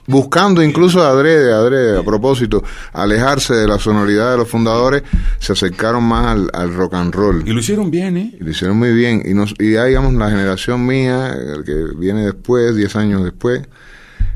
[0.06, 5.02] Buscando incluso adrede, adrede, a propósito, alejarse de la sonoridad de los fundadores,
[5.38, 7.42] se acercaron más al, al rock and roll.
[7.46, 8.34] Y lo hicieron bien, ¿eh?
[8.40, 9.22] Y lo hicieron muy bien.
[9.24, 13.62] Y, nos, y ya, digamos, la generación mía, el que viene después, 10 años después,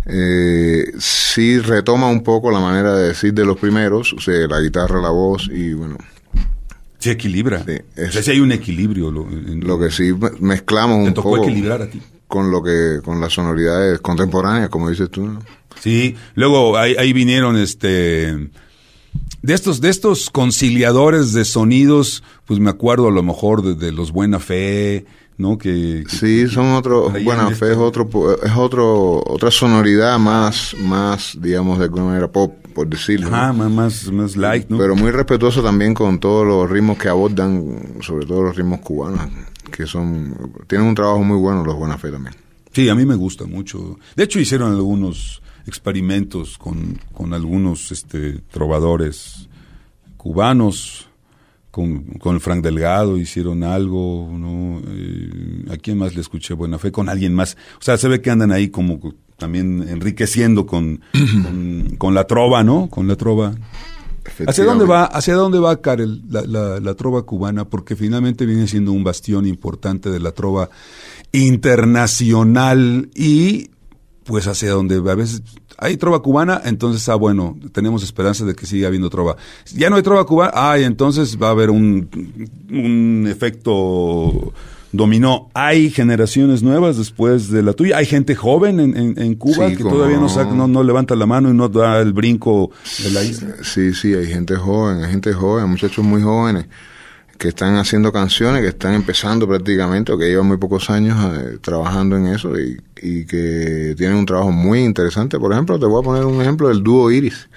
[0.07, 4.61] eh, sí retoma un poco la manera de decir de los primeros, o sea, la
[4.61, 5.97] guitarra, la voz y bueno,
[6.99, 7.63] Se equilibra.
[7.65, 9.11] Sí, es- o sea, sí hay un equilibrio.
[9.11, 12.01] Lo, en- lo que sí me- mezclamos Te un tocó poco equilibrar a ti.
[12.27, 15.27] con lo que con las sonoridades contemporáneas, como dices tú.
[15.27, 15.41] ¿no?
[15.79, 18.51] Sí, luego ahí, ahí vinieron este
[19.43, 23.93] de estos de estos conciliadores de sonidos, pues me acuerdo a lo mejor de, de
[23.93, 25.07] los Buena Fe,
[25.39, 25.57] ¿no?
[25.57, 28.09] Que, que- Sí, son otros, Traían bueno, este- fe es otro,
[28.45, 33.29] es otro, otra sonoridad más, más, digamos, de alguna manera pop, por decirlo.
[33.29, 34.77] ajá, más más más light, ¿no?
[34.77, 39.21] Pero muy respetuoso también con todos los ritmos que abordan, sobre todo los ritmos cubanos,
[39.73, 42.35] que son, tienen un trabajo muy bueno los Buena Fe también.
[42.73, 43.99] Sí, a mí me gusta mucho.
[44.15, 49.49] De hecho hicieron algunos experimentos con, con algunos este trovadores
[50.19, 51.09] cubanos
[51.71, 54.83] con, con Frank Delgado hicieron algo, ¿no?
[54.89, 56.91] Eh, ¿A quién más le escuché buena fe?
[56.91, 57.57] Con alguien más.
[57.79, 58.99] O sea, se ve que andan ahí como
[59.37, 61.01] también enriqueciendo con,
[61.97, 62.89] con, la trova, ¿no?
[62.89, 63.55] Con la trova.
[64.47, 67.65] ¿Hacia dónde va, hacia dónde va Karel, la, la, la, trova cubana?
[67.65, 70.71] Porque finalmente viene siendo un bastión importante de la trova
[71.33, 73.71] internacional y
[74.31, 75.43] pues hacia donde a veces
[75.77, 79.37] hay trova cubana, entonces, ah, bueno, tenemos esperanza de que siga habiendo trova.
[79.75, 82.09] Ya no hay trova cubana, ah, entonces va a haber un,
[82.71, 84.53] un efecto
[84.93, 85.51] dominó.
[85.53, 87.97] Hay generaciones nuevas después de la tuya.
[87.97, 91.69] Hay gente joven en, en, Cuba que todavía no, no, levanta la mano y no
[91.69, 92.71] da el brinco
[93.03, 93.57] de la isla.
[93.63, 96.67] Sí, sí, hay gente joven, hay gente joven, muchachos muy jóvenes
[97.41, 101.57] que están haciendo canciones, que están empezando prácticamente, o que llevan muy pocos años eh,
[101.63, 102.77] trabajando en eso y,
[103.25, 105.39] que tienen un trabajo muy interesante.
[105.39, 107.49] Por ejemplo, te voy a poner un ejemplo del dúo Iris.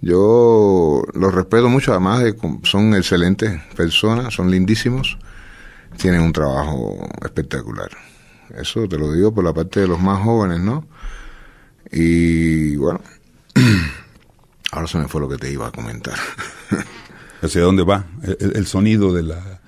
[0.00, 5.16] Yo los respeto mucho, además de son excelentes personas, son lindísimos,
[5.96, 7.90] tienen un trabajo espectacular.
[8.58, 10.84] Eso te lo digo por la parte de los más jóvenes, ¿no?
[11.92, 13.00] Y bueno,
[14.72, 16.18] ahora se me fue lo que te iba a comentar.
[17.42, 18.06] ¿Hacia dónde va
[18.38, 19.60] el, sonido de la...?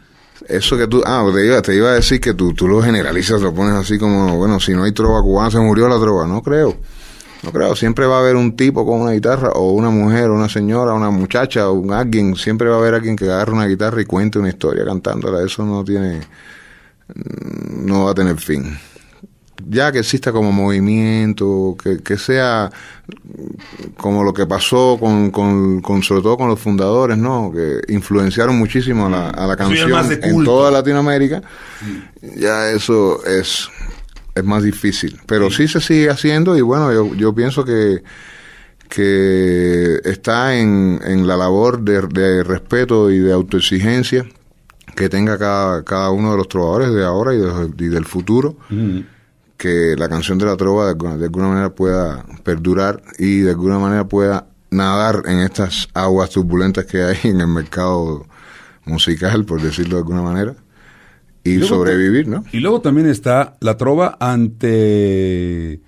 [0.48, 1.02] Eso que tú...
[1.04, 3.98] Ah, te iba, te iba a decir que tú, tú lo generalizas, lo pones así
[3.98, 6.26] como, bueno, si no hay trova cubana, se murió la trova.
[6.26, 6.76] No creo.
[7.42, 7.74] No creo.
[7.74, 10.92] Siempre va a haber un tipo con una guitarra, o una mujer, o una señora,
[10.92, 12.36] una muchacha, o un alguien.
[12.36, 15.44] Siempre va a haber alguien que agarre una guitarra y cuente una historia cantándola.
[15.44, 16.20] Eso no tiene...
[17.14, 18.78] No va a tener fin
[19.68, 22.70] ya que exista como movimiento, que, que sea
[23.96, 27.52] como lo que pasó con, con, sobre todo con los fundadores, ¿no?
[27.52, 29.90] Que influenciaron muchísimo a la, a la canción
[30.22, 31.42] en toda Latinoamérica.
[32.36, 33.68] Ya eso es,
[34.34, 35.20] es más difícil.
[35.26, 35.68] Pero sí.
[35.68, 38.02] se sigue haciendo y bueno, yo, yo pienso que
[38.88, 44.24] que está en, en la labor de, de respeto y de autoexigencia
[44.94, 48.56] que tenga cada, cada uno de los trovadores de ahora y, y del futuro
[49.64, 54.06] que la canción de la trova de, alguna manera pueda perdurar y de alguna manera
[54.06, 58.26] pueda nadar en estas aguas turbulentas que hay en el mercado
[58.84, 60.54] musical, por decirlo de alguna manera,
[61.44, 62.44] y, sobrevivir, ¿no?
[62.52, 65.80] Y luego también está la trova ante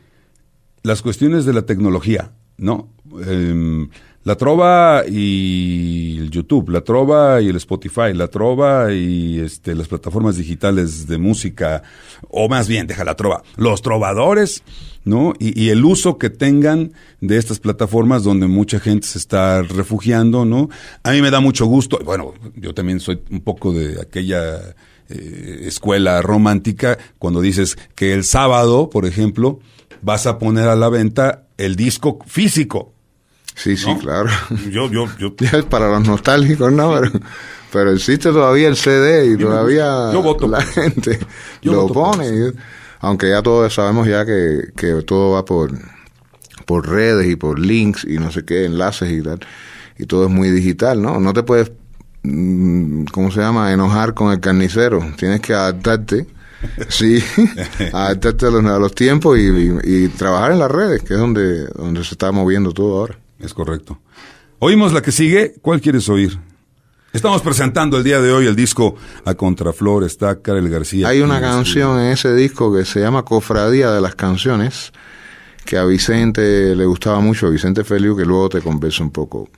[0.82, 2.88] las cuestiones de la tecnología, ¿no?
[3.26, 3.90] Em,
[4.26, 9.86] la Trova y el YouTube, la Trova y el Spotify, la Trova y este, las
[9.86, 11.84] plataformas digitales de música,
[12.28, 14.64] o más bien, deja la Trova, los trovadores,
[15.04, 15.32] ¿no?
[15.38, 20.70] Y, el uso que tengan de estas plataformas donde mucha gente se está refugiando, ¿no?
[21.04, 24.74] A mí me da mucho gusto, bueno, yo también soy un poco de aquella
[25.08, 29.60] eh, escuela romántica, cuando dices que el sábado, por ejemplo,
[30.02, 32.95] vas a poner a la venta el disco físico,
[33.56, 34.28] Sí, sí, claro.
[34.70, 35.34] Yo, yo, yo.
[35.58, 37.00] es para los nostálgicos, ¿no?
[37.72, 41.18] Pero, existe todavía el CD y todavía la gente
[41.62, 42.52] lo pone.
[43.00, 45.72] aunque ya todos sabemos ya que, que todo va por,
[46.66, 49.40] por redes y por links y no sé qué, enlaces y tal.
[49.98, 51.18] Y todo es muy digital, ¿no?
[51.18, 51.72] No te puedes,
[52.24, 53.72] mm, ¿cómo se llama?
[53.72, 55.00] Enojar con el carnicero.
[55.16, 56.26] Tienes que adaptarte.
[56.88, 57.24] Sí,
[57.92, 59.48] adaptarte a los, a los tiempos y,
[59.82, 63.18] y, trabajar en las redes, que es donde, donde se está moviendo todo ahora.
[63.38, 64.00] Es correcto.
[64.58, 65.54] Oímos la que sigue.
[65.60, 66.38] ¿Cuál quieres oír?
[67.12, 68.94] Estamos presentando el día de hoy el disco
[69.24, 71.08] A Contraflor, está Karel García.
[71.08, 74.92] Hay una canción en ese disco que se llama Cofradía de las Canciones,
[75.64, 79.48] que a Vicente le gustaba mucho, Vicente Feliu, que luego te conversa un poco.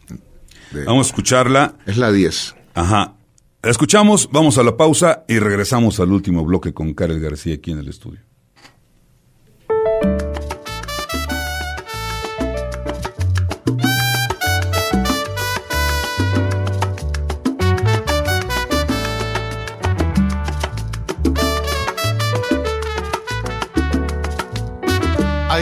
[0.86, 1.74] Vamos a escucharla.
[1.84, 2.54] Es la 10.
[2.74, 3.14] Ajá.
[3.62, 7.72] La escuchamos, vamos a la pausa y regresamos al último bloque con Karel García aquí
[7.72, 8.20] en el estudio.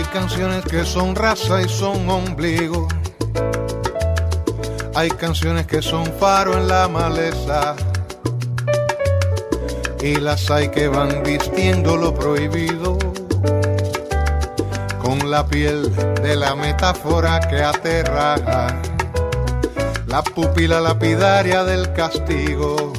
[0.05, 2.87] Canciones que son raza y son ombligo.
[4.95, 7.75] Hay canciones que son faro en la maleza.
[10.03, 12.99] Y las hay que van vistiendo lo prohibido.
[15.01, 15.91] Con la piel
[16.23, 18.37] de la metáfora que aterra.
[20.09, 22.93] La pupila lapidaria del castigo.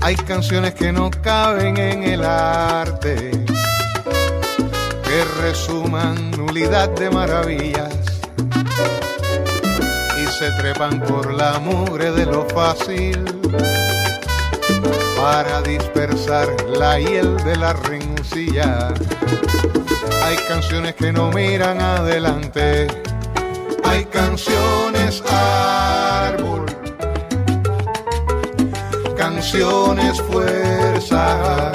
[0.00, 3.41] Hay canciones que no caben en el arte
[5.12, 7.94] que resuman nulidad de maravillas
[10.16, 13.22] y se trepan por la mugre de lo fácil
[15.18, 18.88] para dispersar la hiel de la renuncia.
[20.24, 22.86] Hay canciones que no miran adelante,
[23.84, 26.64] hay canciones árbol,
[29.14, 31.72] canciones fuerza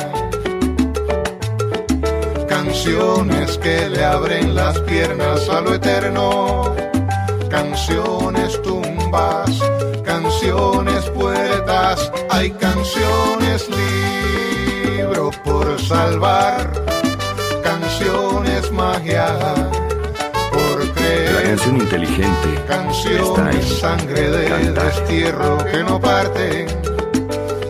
[2.87, 6.73] canciones que le abren las piernas a lo eterno,
[7.49, 9.61] canciones tumbas,
[10.05, 13.67] canciones puertas, hay canciones
[14.95, 16.71] libros por salvar,
[17.61, 19.35] canciones magia
[20.51, 21.33] por creer.
[21.33, 24.85] La canción inteligente está en Canciones, sangre de Cantar.
[24.85, 26.65] destierro que no parte.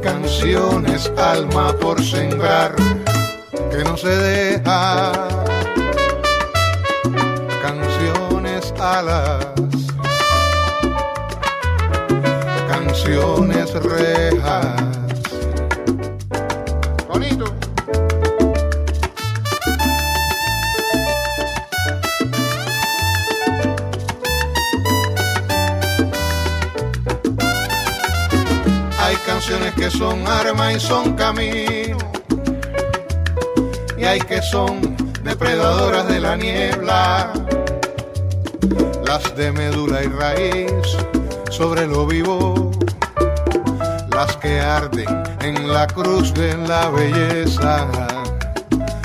[0.04, 2.76] Canciones, alma por sembrar
[3.78, 5.12] que no se deja.
[7.62, 9.46] Canciones, alas.
[12.68, 14.82] Canciones, rejas.
[17.08, 17.46] Bonito.
[29.00, 31.77] Hay canciones que son arma y son camino.
[34.08, 37.34] Hay que son depredadoras de la niebla.
[39.06, 40.98] Las de médula y raíz
[41.52, 42.72] sobre lo vivo.
[44.10, 47.88] Las que arden en la cruz de la belleza.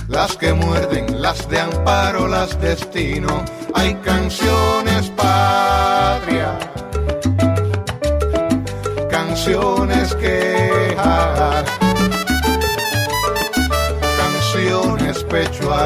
[0.06, 3.44] Las que muerden, las de amparo, las destino.
[3.74, 6.58] Hay canciones patria
[9.44, 11.41] canciones quejas,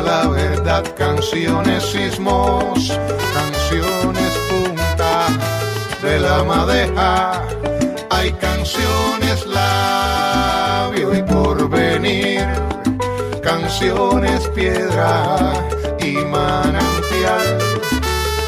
[0.01, 2.99] la verdad, canciones sismos,
[3.35, 5.27] canciones punta
[6.03, 7.43] de la madeja,
[8.11, 12.47] hay canciones labio y porvenir,
[13.43, 15.53] canciones piedra
[16.01, 17.77] y manantial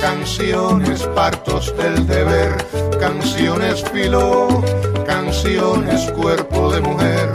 [0.00, 2.56] canciones, partos del deber,
[3.00, 4.62] canciones filo,
[5.06, 7.32] canciones cuerpo de mujer,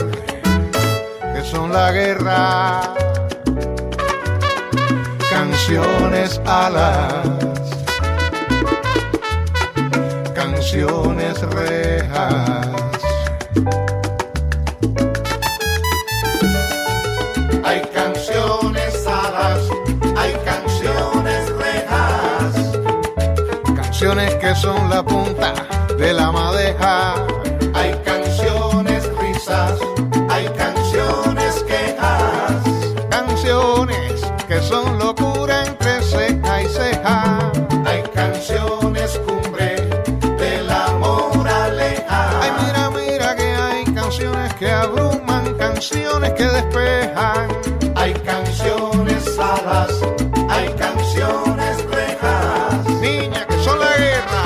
[1.34, 2.94] que son la guerra,
[5.54, 7.14] canciones alas,
[10.34, 12.68] canciones rejas.
[17.64, 19.62] Hay canciones alas,
[20.18, 22.80] hay canciones rejas,
[23.76, 25.54] canciones que son la punta
[26.00, 27.43] de la madeja.
[45.90, 47.50] Canciones que despejan.
[47.96, 50.02] Hay canciones alas,
[50.50, 52.90] hay canciones rejas.
[53.02, 54.44] Niña, que son la guerra.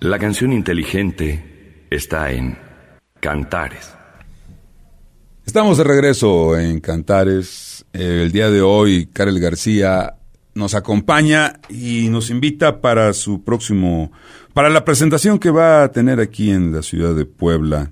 [0.00, 2.56] La canción inteligente está en
[3.20, 3.99] Cantares.
[5.50, 7.84] Estamos de regreso en Cantares.
[7.92, 10.14] Eh, El día de hoy, Karel García
[10.54, 14.12] nos acompaña y nos invita para su próximo,
[14.54, 17.90] para la presentación que va a tener aquí en la ciudad de Puebla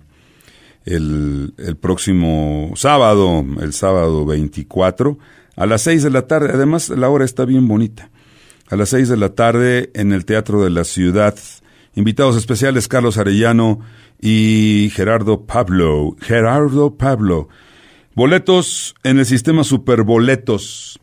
[0.85, 5.19] el, el próximo sábado, el sábado 24,
[5.57, 6.51] a las 6 de la tarde.
[6.55, 8.09] Además, la hora está bien bonita.
[8.69, 11.35] A las 6 de la tarde en el Teatro de la Ciudad.
[11.97, 13.81] Invitados especiales Carlos Arellano
[14.21, 16.17] y Gerardo Pablo.
[16.21, 17.49] Gerardo Pablo.
[18.15, 20.99] Boletos en el sistema Superboletos.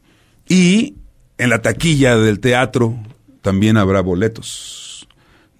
[0.47, 0.95] Y
[1.37, 2.95] en la taquilla del teatro
[3.41, 5.07] también habrá boletos.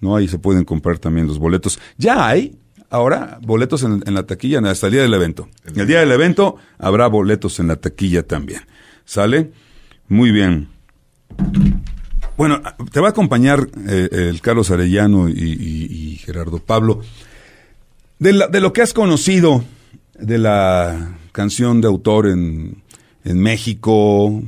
[0.00, 0.16] ¿No?
[0.16, 1.78] Ahí se pueden comprar también los boletos.
[1.96, 2.58] Ya hay
[2.90, 5.48] ahora boletos en, en la taquilla hasta el día del evento.
[5.64, 8.60] En el día del evento habrá boletos en la taquilla también.
[9.04, 9.50] ¿Sale?
[10.08, 10.68] Muy bien.
[12.36, 12.60] Bueno,
[12.92, 17.00] te va a acompañar eh, el Carlos Arellano y, y- y Gerardo Pablo.
[18.18, 19.64] De, la- de lo que has conocido
[20.18, 22.82] de la canción de autor en,
[23.24, 24.42] en México,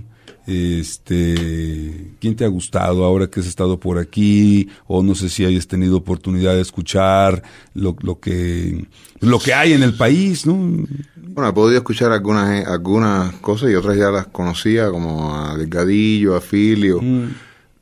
[0.47, 4.69] este, ¿quién te ha gustado ahora que has estado por aquí?
[4.87, 7.43] O no sé si hayas tenido oportunidad de escuchar
[7.75, 8.87] lo, lo que,
[9.21, 10.55] lo que hay en el país, ¿no?
[11.17, 15.57] Bueno, he podido escuchar algunas, eh, algunas cosas y otras ya las conocía, como a
[15.57, 17.01] Delgadillo, a Filio,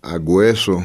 [0.03, 0.83] a Hueso.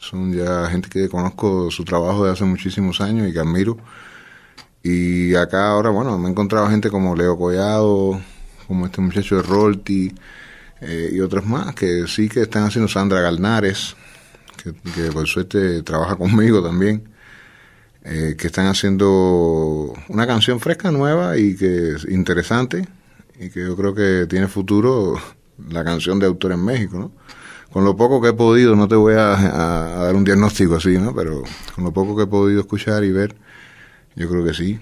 [0.00, 3.76] Son ya gente que conozco su trabajo de hace muchísimos años y que admiro.
[4.82, 8.20] Y acá ahora, bueno, me he encontrado gente como Leo Collado,
[8.66, 10.14] como este muchacho de Rolti
[10.80, 13.94] eh, y otros más que sí que están haciendo Sandra Galnares,
[14.62, 14.72] que,
[15.12, 17.08] por suerte trabaja conmigo también.
[18.04, 22.88] eh, que están haciendo una canción fresca, nueva y que es interesante
[23.38, 25.20] y que yo creo que tiene futuro
[25.70, 27.12] la canción de autor en México, ¿no?
[27.72, 31.14] Con lo poco que he podido, no te voy a, dar un diagnóstico así, ¿no?
[31.14, 31.44] Pero
[31.74, 33.36] con lo poco que he podido escuchar y ver,
[34.16, 34.80] yo creo que sí.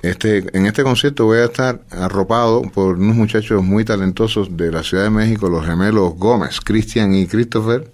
[0.00, 4.82] Este, en este concierto voy a estar arropado por unos muchachos muy talentosos de la
[4.82, 7.90] Ciudad de México, los gemelos Gómez, Cristian y Christopher,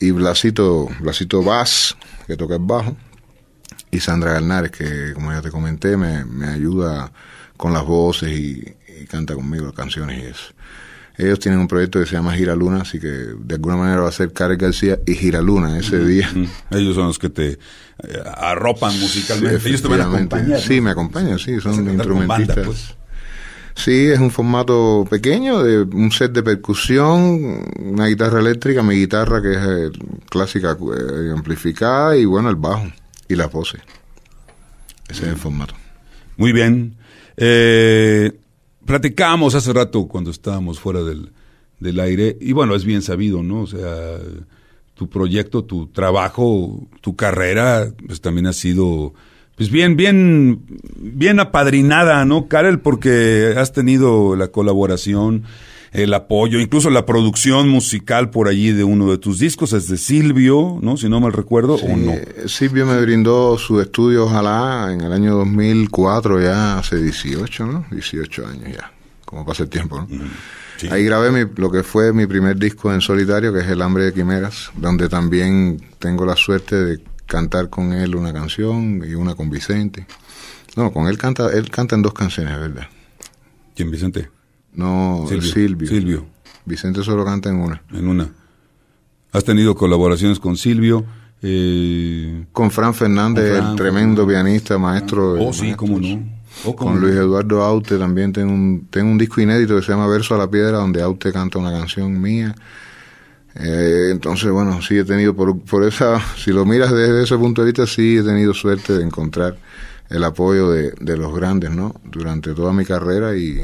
[0.00, 2.96] y Blasito, Blasito Vaz, que toca el bajo,
[3.90, 7.12] y Sandra Garnares, que como ya te comenté, me, ayuda
[7.56, 8.76] con las voces y
[9.10, 10.54] canta conmigo las canciones y eso.
[11.18, 14.12] Ellos tienen un proyecto que se llama Giraluna, así que de alguna manera va a
[14.12, 16.28] ser Karen García y Giraluna ese día.
[16.70, 17.58] Ellos son los que te eh,
[18.36, 19.60] arropan musicalmente.
[19.60, 20.36] Sí, Ellos te van a efectivamente.
[20.36, 20.60] acompañar.
[20.60, 20.82] Sí, ¿no?
[20.82, 22.66] me acompañan, sí, son banda, instrumentistas.
[22.66, 22.94] pues.
[23.76, 29.42] Sí, es un formato pequeño de un set de percusión, una guitarra eléctrica, mi guitarra
[29.42, 29.90] que es eh,
[30.30, 32.86] clásica eh, amplificada y bueno, el bajo
[33.28, 33.80] y las voces.
[35.08, 35.74] Ese es el formato.
[36.38, 36.96] Muy bien.
[37.36, 38.32] Eh,
[38.86, 41.30] platicamos hace rato cuando estábamos fuera del,
[41.80, 43.62] del aire y bueno, es bien sabido, ¿no?
[43.62, 44.18] O sea,
[44.94, 49.12] tu proyecto, tu trabajo, tu carrera, pues también ha sido,
[49.56, 50.62] pues bien, bien,
[50.96, 52.80] bien apadrinada, ¿no, Karel?
[52.80, 55.44] Porque has tenido la colaboración,
[56.02, 59.96] el apoyo, incluso la producción musical por allí de uno de tus discos, es de
[59.96, 60.96] Silvio, ¿no?
[60.96, 62.12] Si no mal recuerdo, o no.
[62.46, 67.86] Silvio me brindó su estudio, ojalá, en el año 2004, ya hace 18, ¿no?
[67.90, 68.92] 18 años ya,
[69.24, 70.08] como pasa el tiempo, ¿no?
[70.76, 70.88] Sí.
[70.90, 74.04] Ahí grabé mi- lo que fue mi primer disco en solitario, que es El hambre
[74.04, 79.34] de quimeras, donde también tengo la suerte de cantar con él una canción y una
[79.34, 80.06] con Vicente.
[80.76, 82.86] No, con él canta, él canta en dos canciones, ¿verdad?
[83.74, 84.28] ¿Quién, Vicente?
[84.76, 85.52] No, Silvio.
[85.52, 85.88] Silvio.
[85.88, 86.26] Silvio.
[86.64, 87.82] Vicente solo canta en una.
[87.92, 88.28] en una.
[89.32, 91.04] Has tenido colaboraciones con Silvio.
[91.42, 95.34] Eh, Con Fran Fernández, Con Fran, el tremendo pianista, maestro.
[95.34, 96.22] de oh, sí, cómo no.
[96.64, 97.00] Oh, cómo Con.
[97.00, 100.38] Luis Eduardo Aute también tengo un, tengo un disco inédito que se llama Verso a
[100.38, 102.54] la Piedra, donde Aute canta una canción mía.
[103.54, 107.62] Eh, entonces, bueno, sí he tenido, por, por esa, si lo miras desde ese punto
[107.62, 109.56] de vista, sí he tenido suerte de encontrar
[110.08, 111.94] el apoyo de, de los grandes, ¿no?
[112.04, 113.60] Durante toda mi carrera y,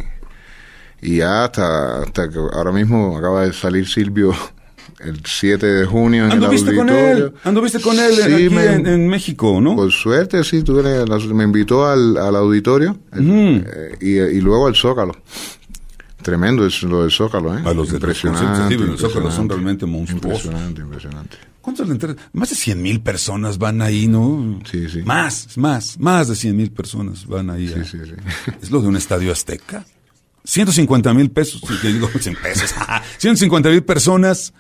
[1.03, 4.33] y ya hasta, hasta que ahora mismo acaba de salir Silvio
[5.01, 8.67] el 7 de junio en el Anduviste con él, anduviste con él Sí, aquí me-
[8.73, 9.75] en, en México, ¿no?
[9.77, 10.83] Por suerte, sí, tuve
[11.35, 15.15] me invitó al, al auditorio eh, y, y luego al Zócalo.
[16.23, 17.63] Tremendo es lo del Zócalo, ¿eh?
[17.65, 18.17] A los de los
[19.01, 19.55] Zócalos son impresionante.
[19.55, 20.45] realmente monstruosos.
[20.45, 21.37] Impresionante, impresionante.
[21.61, 22.17] ¿Cuántos le?
[22.33, 24.61] Más de 100 mil personas van ahí, ¿no?
[24.71, 25.03] Sí, sí.
[25.03, 27.67] Más, más, más de 100 mil personas van ahí.
[27.69, 28.13] Sí, a- sí, sí.
[28.63, 29.85] Es lo de un estadio azteca.
[30.45, 32.75] 150 mil pesos, digo 100 pesos.
[33.19, 34.53] 150 mil personas.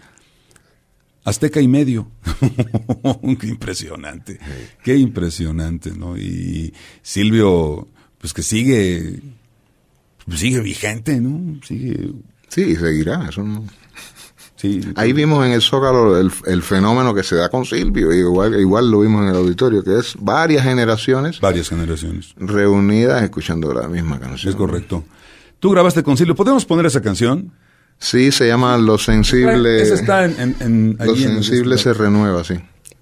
[1.24, 2.10] Azteca y medio.
[3.40, 4.40] qué impresionante.
[4.82, 6.16] Qué impresionante, ¿no?
[6.16, 7.86] Y Silvio,
[8.18, 9.20] pues que sigue,
[10.26, 11.60] pues sigue vigente, ¿no?
[11.64, 12.10] Sigue,
[12.48, 13.64] Sí, seguirá, eso no...
[14.56, 14.80] sí.
[14.96, 18.90] Ahí vimos en el Zócalo el, el fenómeno que se da con Silvio, igual, igual
[18.90, 22.34] lo vimos en el auditorio, que es varias generaciones Varias generaciones.
[22.36, 24.50] reunidas escuchando la misma canción.
[24.50, 25.04] Es correcto.
[25.62, 26.34] Tú grabaste con Silvio.
[26.34, 27.52] ¿Podemos poner esa canción?
[27.96, 29.80] Sí, se llama Lo Sensible.
[29.80, 32.54] Esa está en, en, en- Lo allí en el Sensible se renueva, sí.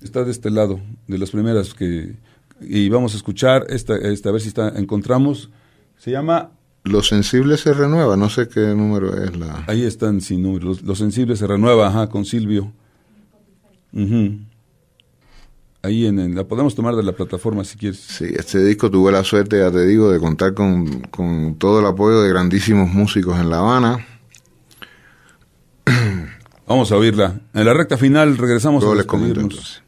[0.03, 2.17] Está de este lado, de las primeras que...
[2.61, 5.49] Y vamos a escuchar esta, esta a ver si está, encontramos.
[5.97, 6.51] Se llama...
[6.85, 9.65] Lo sensible se renueva, no sé qué número es la...
[9.67, 10.75] Ahí están sin número.
[10.85, 12.75] Lo, sensible se renueva, ajá, con Silvio.
[13.95, 14.39] Ujú.
[15.83, 18.01] Ahí en, en- la podemos tomar de la plataforma si quieres.
[18.01, 21.87] Sí, este disco tuve la suerte, ya te digo, de contar con, con todo el
[21.87, 24.07] apoyo de grandísimos músicos en La Habana.
[26.67, 27.41] Vamos a oírla.
[27.55, 29.83] En la recta final regresamos Luego a les comento entonces.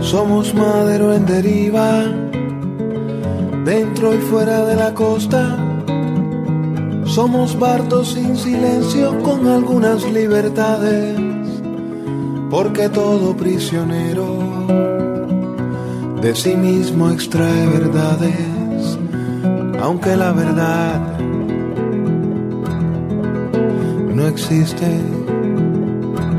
[0.00, 2.04] Somos madero en deriva,
[3.64, 5.56] dentro y fuera de la costa.
[7.14, 11.16] Somos bardos sin silencio con algunas libertades,
[12.50, 14.26] porque todo prisionero
[16.20, 18.98] de sí mismo extrae verdades,
[19.80, 21.00] aunque la verdad
[24.12, 25.00] no existe.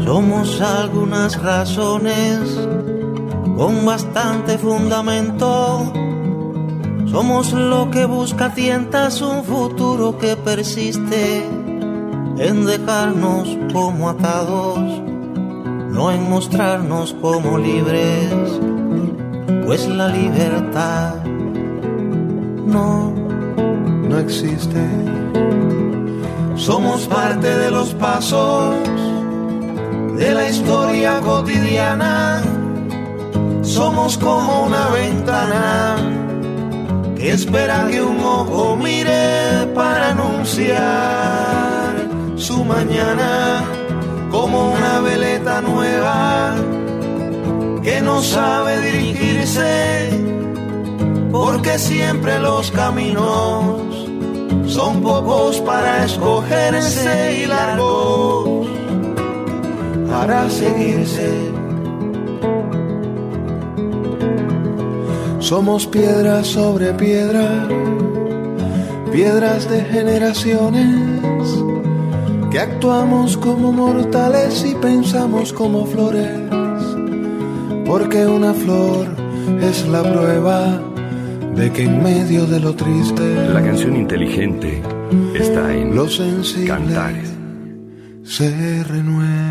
[0.03, 2.39] Somos algunas razones
[3.55, 5.93] con bastante fundamento.
[7.15, 11.45] Somos lo que busca tientas un futuro que persiste
[12.39, 14.79] en dejarnos como atados,
[15.91, 18.59] no en mostrarnos como libres,
[19.65, 21.23] pues la libertad
[22.67, 23.13] no
[24.09, 24.85] no existe.
[26.57, 28.75] Somos parte de los pasos
[30.17, 32.43] de la historia cotidiana.
[33.61, 36.24] Somos como una ventana
[37.15, 41.93] que espera que un ojo mire para anunciar
[42.35, 43.63] su mañana
[44.31, 46.55] como una veleta nueva
[47.83, 50.09] que no sabe dirigirse
[51.31, 54.07] porque siempre los caminos
[54.67, 58.67] son pocos para escogerse y largos
[60.09, 61.64] para seguirse.
[65.45, 67.67] Somos piedras sobre piedra,
[69.13, 71.63] piedras de generaciones,
[72.49, 76.31] que actuamos como mortales y pensamos como flores,
[77.85, 79.05] porque una flor
[79.61, 80.81] es la prueba
[81.55, 84.81] de que en medio de lo triste La canción inteligente
[85.35, 87.31] está en lo sensible Cantares.
[88.23, 89.45] se renueva.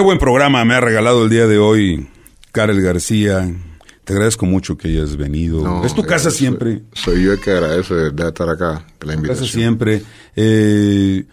[0.00, 2.08] Qué buen programa me ha regalado el día de hoy,
[2.52, 3.54] Karel García.
[4.02, 5.62] Te agradezco mucho que hayas venido.
[5.62, 6.84] No, es tu casa eh, siempre.
[6.94, 9.44] Soy, yo el que agradece de estar acá, la invitación.
[9.44, 10.02] Casa siempre.
[10.36, 11.26] Eh,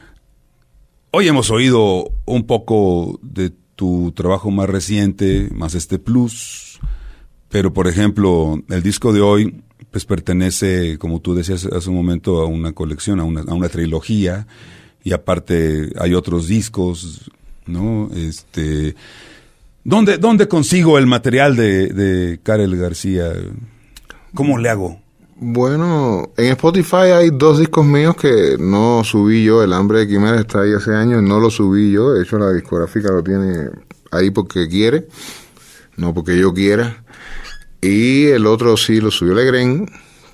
[1.11, 6.81] hoy hemos oído un poco de tu trabajo más reciente, más este plus.
[7.47, 12.41] Pero, por ejemplo, el disco de hoy, pues pertenece, como tú decías hace un momento,
[12.41, 14.45] a una colección, a una, a una trilogía.
[15.05, 17.31] Y aparte hay otros discos,
[17.67, 18.09] ¿no?
[18.15, 18.95] Este,
[19.83, 23.33] ¿dónde, ¿Dónde consigo el material de, de Karel García?
[24.33, 24.99] ¿Cómo le hago?
[25.39, 29.63] Bueno, en Spotify hay dos discos míos que no subí yo.
[29.63, 32.13] El Hambre de Quimera está ahí hace años, no lo subí yo.
[32.13, 33.69] De hecho, la discográfica lo tiene
[34.11, 35.07] ahí porque quiere,
[35.95, 37.03] no porque yo quiera.
[37.81, 39.87] Y el otro sí lo subió Legren,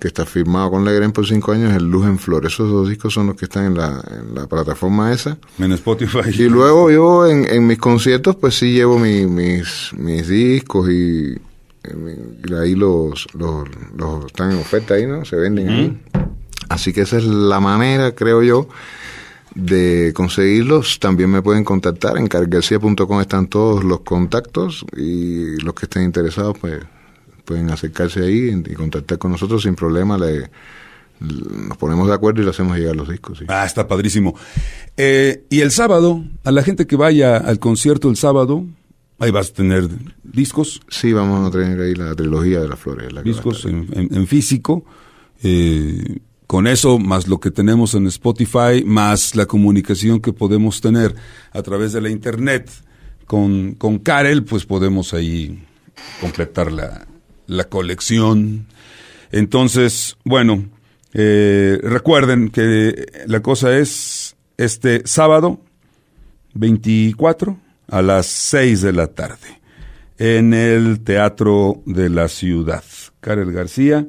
[0.04, 2.46] que está firmado con Legren por cinco años, el Luz en Flor.
[2.46, 5.38] Esos dos discos son los que están en la, en la plataforma esa.
[5.58, 6.20] En Spotify.
[6.28, 11.36] Y luego yo en, en mis conciertos, pues sí llevo mi- mis, mis discos y,
[11.36, 15.24] y ahí los, los, los están en oferta ahí, ¿no?
[15.24, 16.02] Se venden ahí.
[16.68, 18.68] Así que esa es la manera, creo yo,
[19.56, 21.00] de conseguirlos.
[21.00, 22.18] También me pueden contactar.
[22.18, 26.82] En cargarcia.com están todos los contactos y los que estén interesados, pues
[27.46, 30.18] pueden acercarse ahí y contactar con nosotros sin problema.
[30.18, 30.50] Le,
[31.20, 33.40] nos ponemos de acuerdo y le hacemos llegar los discos.
[33.40, 33.46] sí.
[33.48, 34.36] Ah, está padrísimo.
[34.98, 38.66] Eh, y el sábado, a la gente que vaya al concierto el sábado,
[39.20, 39.88] ahí vas a tener
[40.24, 43.12] discos, Sí, vamos a tener ahí la trilogía de las flores.
[43.14, 44.84] la discos en físico.
[45.44, 51.16] eh, con eso, más lo que tenemos en Spotify, más la comunicación que podemos tener
[51.52, 52.70] a través de la internet
[53.26, 55.64] con, con Karel, pues podemos ahí
[56.22, 57.08] completar la,
[57.48, 58.68] la colección.
[59.32, 60.66] Entonces, bueno,
[61.14, 65.60] eh, recuerden que la cosa es este sábado
[66.54, 69.62] 24 a las 6 de la tarde
[70.18, 72.84] en el Teatro de la Ciudad.
[73.20, 74.06] Karel García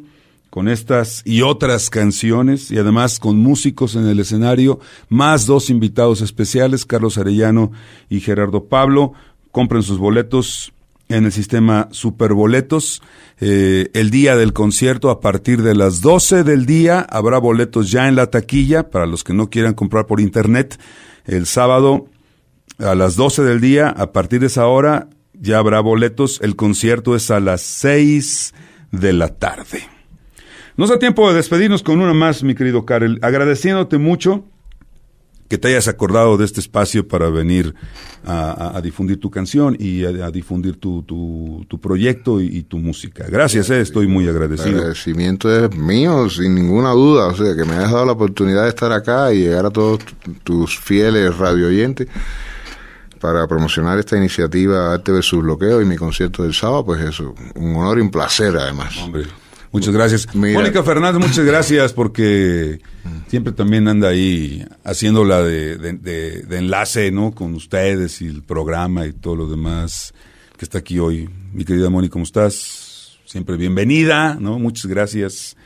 [0.54, 4.78] con estas y otras canciones y además con músicos en el escenario,
[5.08, 7.72] más dos invitados especiales, Carlos Arellano
[8.08, 9.14] y Gerardo Pablo.
[9.50, 10.72] Compren sus boletos
[11.16, 13.02] en el sistema Superboletos.
[13.40, 18.08] Eh, el día del concierto, a partir de las 12 del día, habrá boletos ya
[18.08, 20.78] en la taquilla para los que no quieran comprar por internet.
[21.24, 22.06] El sábado
[22.78, 26.40] a las 12 del día, a partir de esa hora, ya habrá boletos.
[26.42, 28.54] El concierto es a las 6
[28.90, 29.88] de la tarde.
[30.76, 34.44] Nos da tiempo de despedirnos con una más, mi querido Karel, agradeciéndote mucho
[35.48, 37.74] que te hayas acordado de este espacio para venir
[38.24, 42.46] a, a- a difundir tu canción y a, a difundir tu, tu, tu proyecto y,
[42.46, 43.26] y tu música.
[43.28, 44.78] Gracias, eh, estoy muy El agradecido.
[44.78, 47.26] agradecimiento es mío, sin ninguna duda.
[47.26, 50.00] O sea, que me hayas dado la oportunidad de estar acá y llegar a todos
[50.42, 52.08] tus fieles radio oyentes
[53.20, 57.76] para promocionar esta iniciativa Arte versus Bloqueo y mi concierto del sábado, pues eso, un
[57.76, 58.96] honor y un placer además.
[58.98, 59.24] Hombre,
[59.74, 60.34] muchas gracias.
[60.34, 60.58] Mira.
[60.58, 62.80] Mónica Fernández, muchas gracias porque
[63.28, 67.32] siempre también anda ahí haciéndola de, de, de- de enlace, ¿no?
[67.34, 70.14] Con ustedes y el programa y todo lo demás
[70.56, 71.28] que está aquí hoy.
[71.52, 73.18] Mi querida Mónica, ¿cómo estás?
[73.26, 74.58] Siempre bienvenida, ¿no?
[74.58, 75.56] Muchas gracias.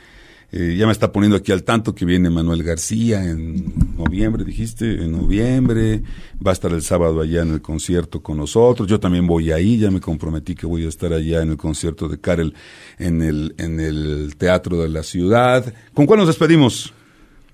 [0.51, 4.85] Eh, ya me está poniendo aquí al tanto que viene Manuel García en noviembre, dijiste,
[4.85, 6.01] en noviembre.
[6.45, 8.87] Va a estar el sábado allá en el concierto con nosotros.
[8.87, 12.07] Yo también voy ahí, ya me comprometí que voy a estar allá en el concierto
[12.07, 12.55] de Karel
[12.97, 15.71] en el, en el Teatro de la Ciudad.
[15.93, 16.93] ¿Con cuál nos despedimos?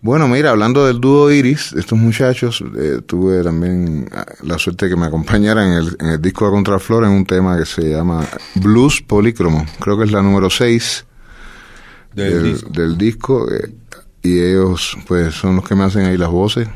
[0.02, 4.92] Bueno, mira, hablando del dúo Iris, estos muchachos, eh, tuve también ah, la suerte de
[4.92, 7.90] que me acompañaran en el, en el disco de Contraflor en un tema que se
[7.90, 9.66] llama Blues Polícromo.
[9.80, 11.06] Creo que es la número 6
[12.16, 13.52] del, disco.
[13.52, 13.74] Eh,
[14.24, 16.68] y ellos, pues, son los que me hacen ahí las voces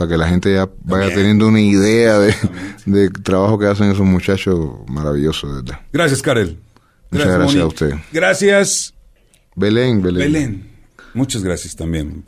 [0.00, 2.34] para que la gente ya vaya teniendo una idea de,
[2.86, 4.56] del trabajo que hacen esos muchachos
[4.88, 5.80] maravillosos, ¿verdad?
[5.92, 6.58] Gracias, Karel.
[7.10, 7.94] Muchas gracias, a usted.
[8.12, 8.94] Gracias.
[9.54, 10.32] Belén, Belén.
[10.32, 10.70] Belén.
[11.12, 12.24] Muchas gracias también.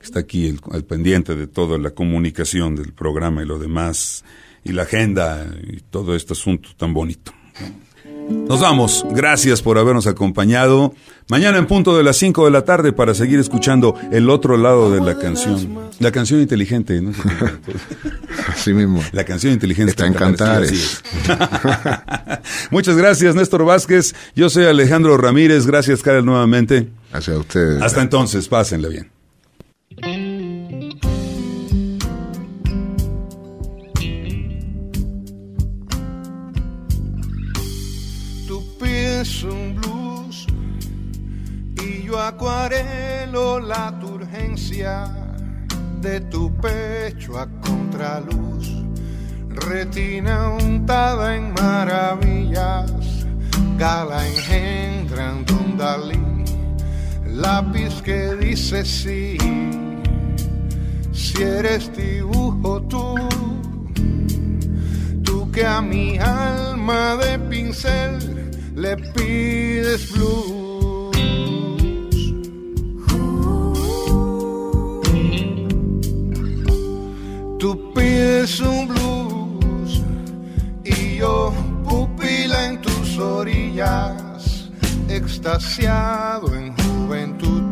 [0.00, 4.24] Está aquí al pendiente de toda la comunicación del programa y lo demás,
[4.64, 7.32] y la agenda y todo este asunto tan bonito.
[8.28, 9.06] Nos vamos.
[9.10, 10.94] Gracias por habernos acompañado.
[11.28, 14.90] Mañana en punto de las 5 de la tarde para seguir escuchando el otro lado
[14.90, 15.78] de la canción.
[16.00, 17.12] La canción inteligente, ¿no?
[18.48, 19.02] Así mismo.
[19.12, 19.90] La canción inteligente.
[19.90, 20.60] Está encantada.
[22.70, 24.14] Muchas gracias, Néstor Vázquez.
[24.34, 25.66] Yo soy Alejandro Ramírez.
[25.66, 26.88] Gracias, Karel, nuevamente.
[27.10, 27.82] Gracias a ustedes.
[27.82, 30.31] Hasta entonces, pásenle bien.
[42.32, 45.04] Acuarelo la turgencia
[46.00, 48.66] de tu pecho a contraluz,
[49.48, 52.90] retina untada en maravillas,
[53.76, 56.44] gala engendrando un Dalí,
[57.26, 59.36] lápiz que dice sí,
[61.12, 63.14] si eres dibujo tú,
[65.22, 70.71] tú que a mi alma de pincel le pides blues.
[77.62, 80.02] Tú pides un blues
[80.82, 81.54] y yo
[81.84, 84.68] pupila en tus orillas,
[85.08, 87.62] extasiado en juventud,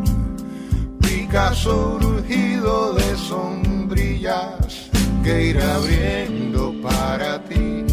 [1.01, 4.89] Picasso urgido de sombrillas
[5.25, 7.83] que irá abriendo para ti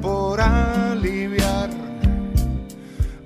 [0.00, 1.68] por aliviar,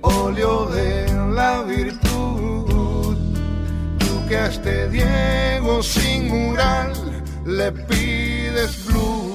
[0.01, 3.15] óleo de la virtud.
[3.97, 7.12] Tú que Diego sin mural
[7.45, 9.32] le pides blues.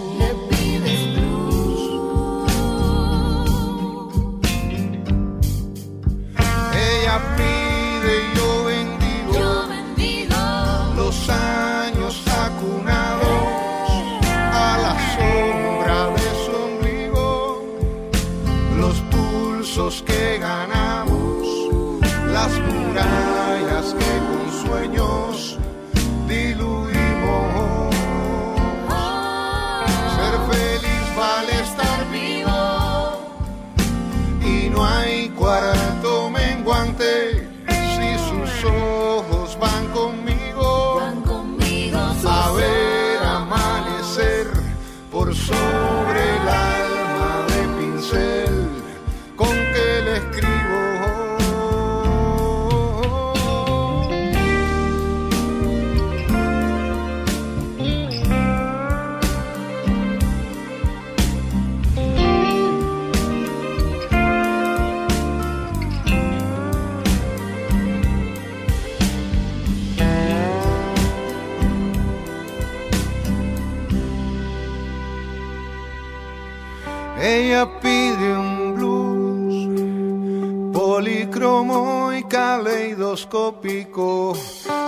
[83.28, 84.36] Caleidoscópico,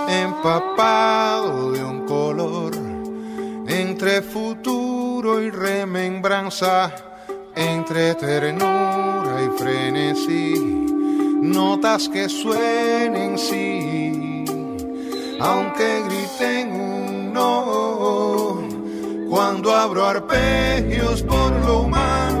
[0.07, 2.71] empapado de un color.
[3.67, 6.93] Entre futuro y remembranza,
[7.55, 10.55] entre ternura y frenesí,
[11.41, 14.43] notas que suenen sí,
[15.39, 18.61] aunque griten un no
[19.29, 22.40] cuando abro arpegios por lo humano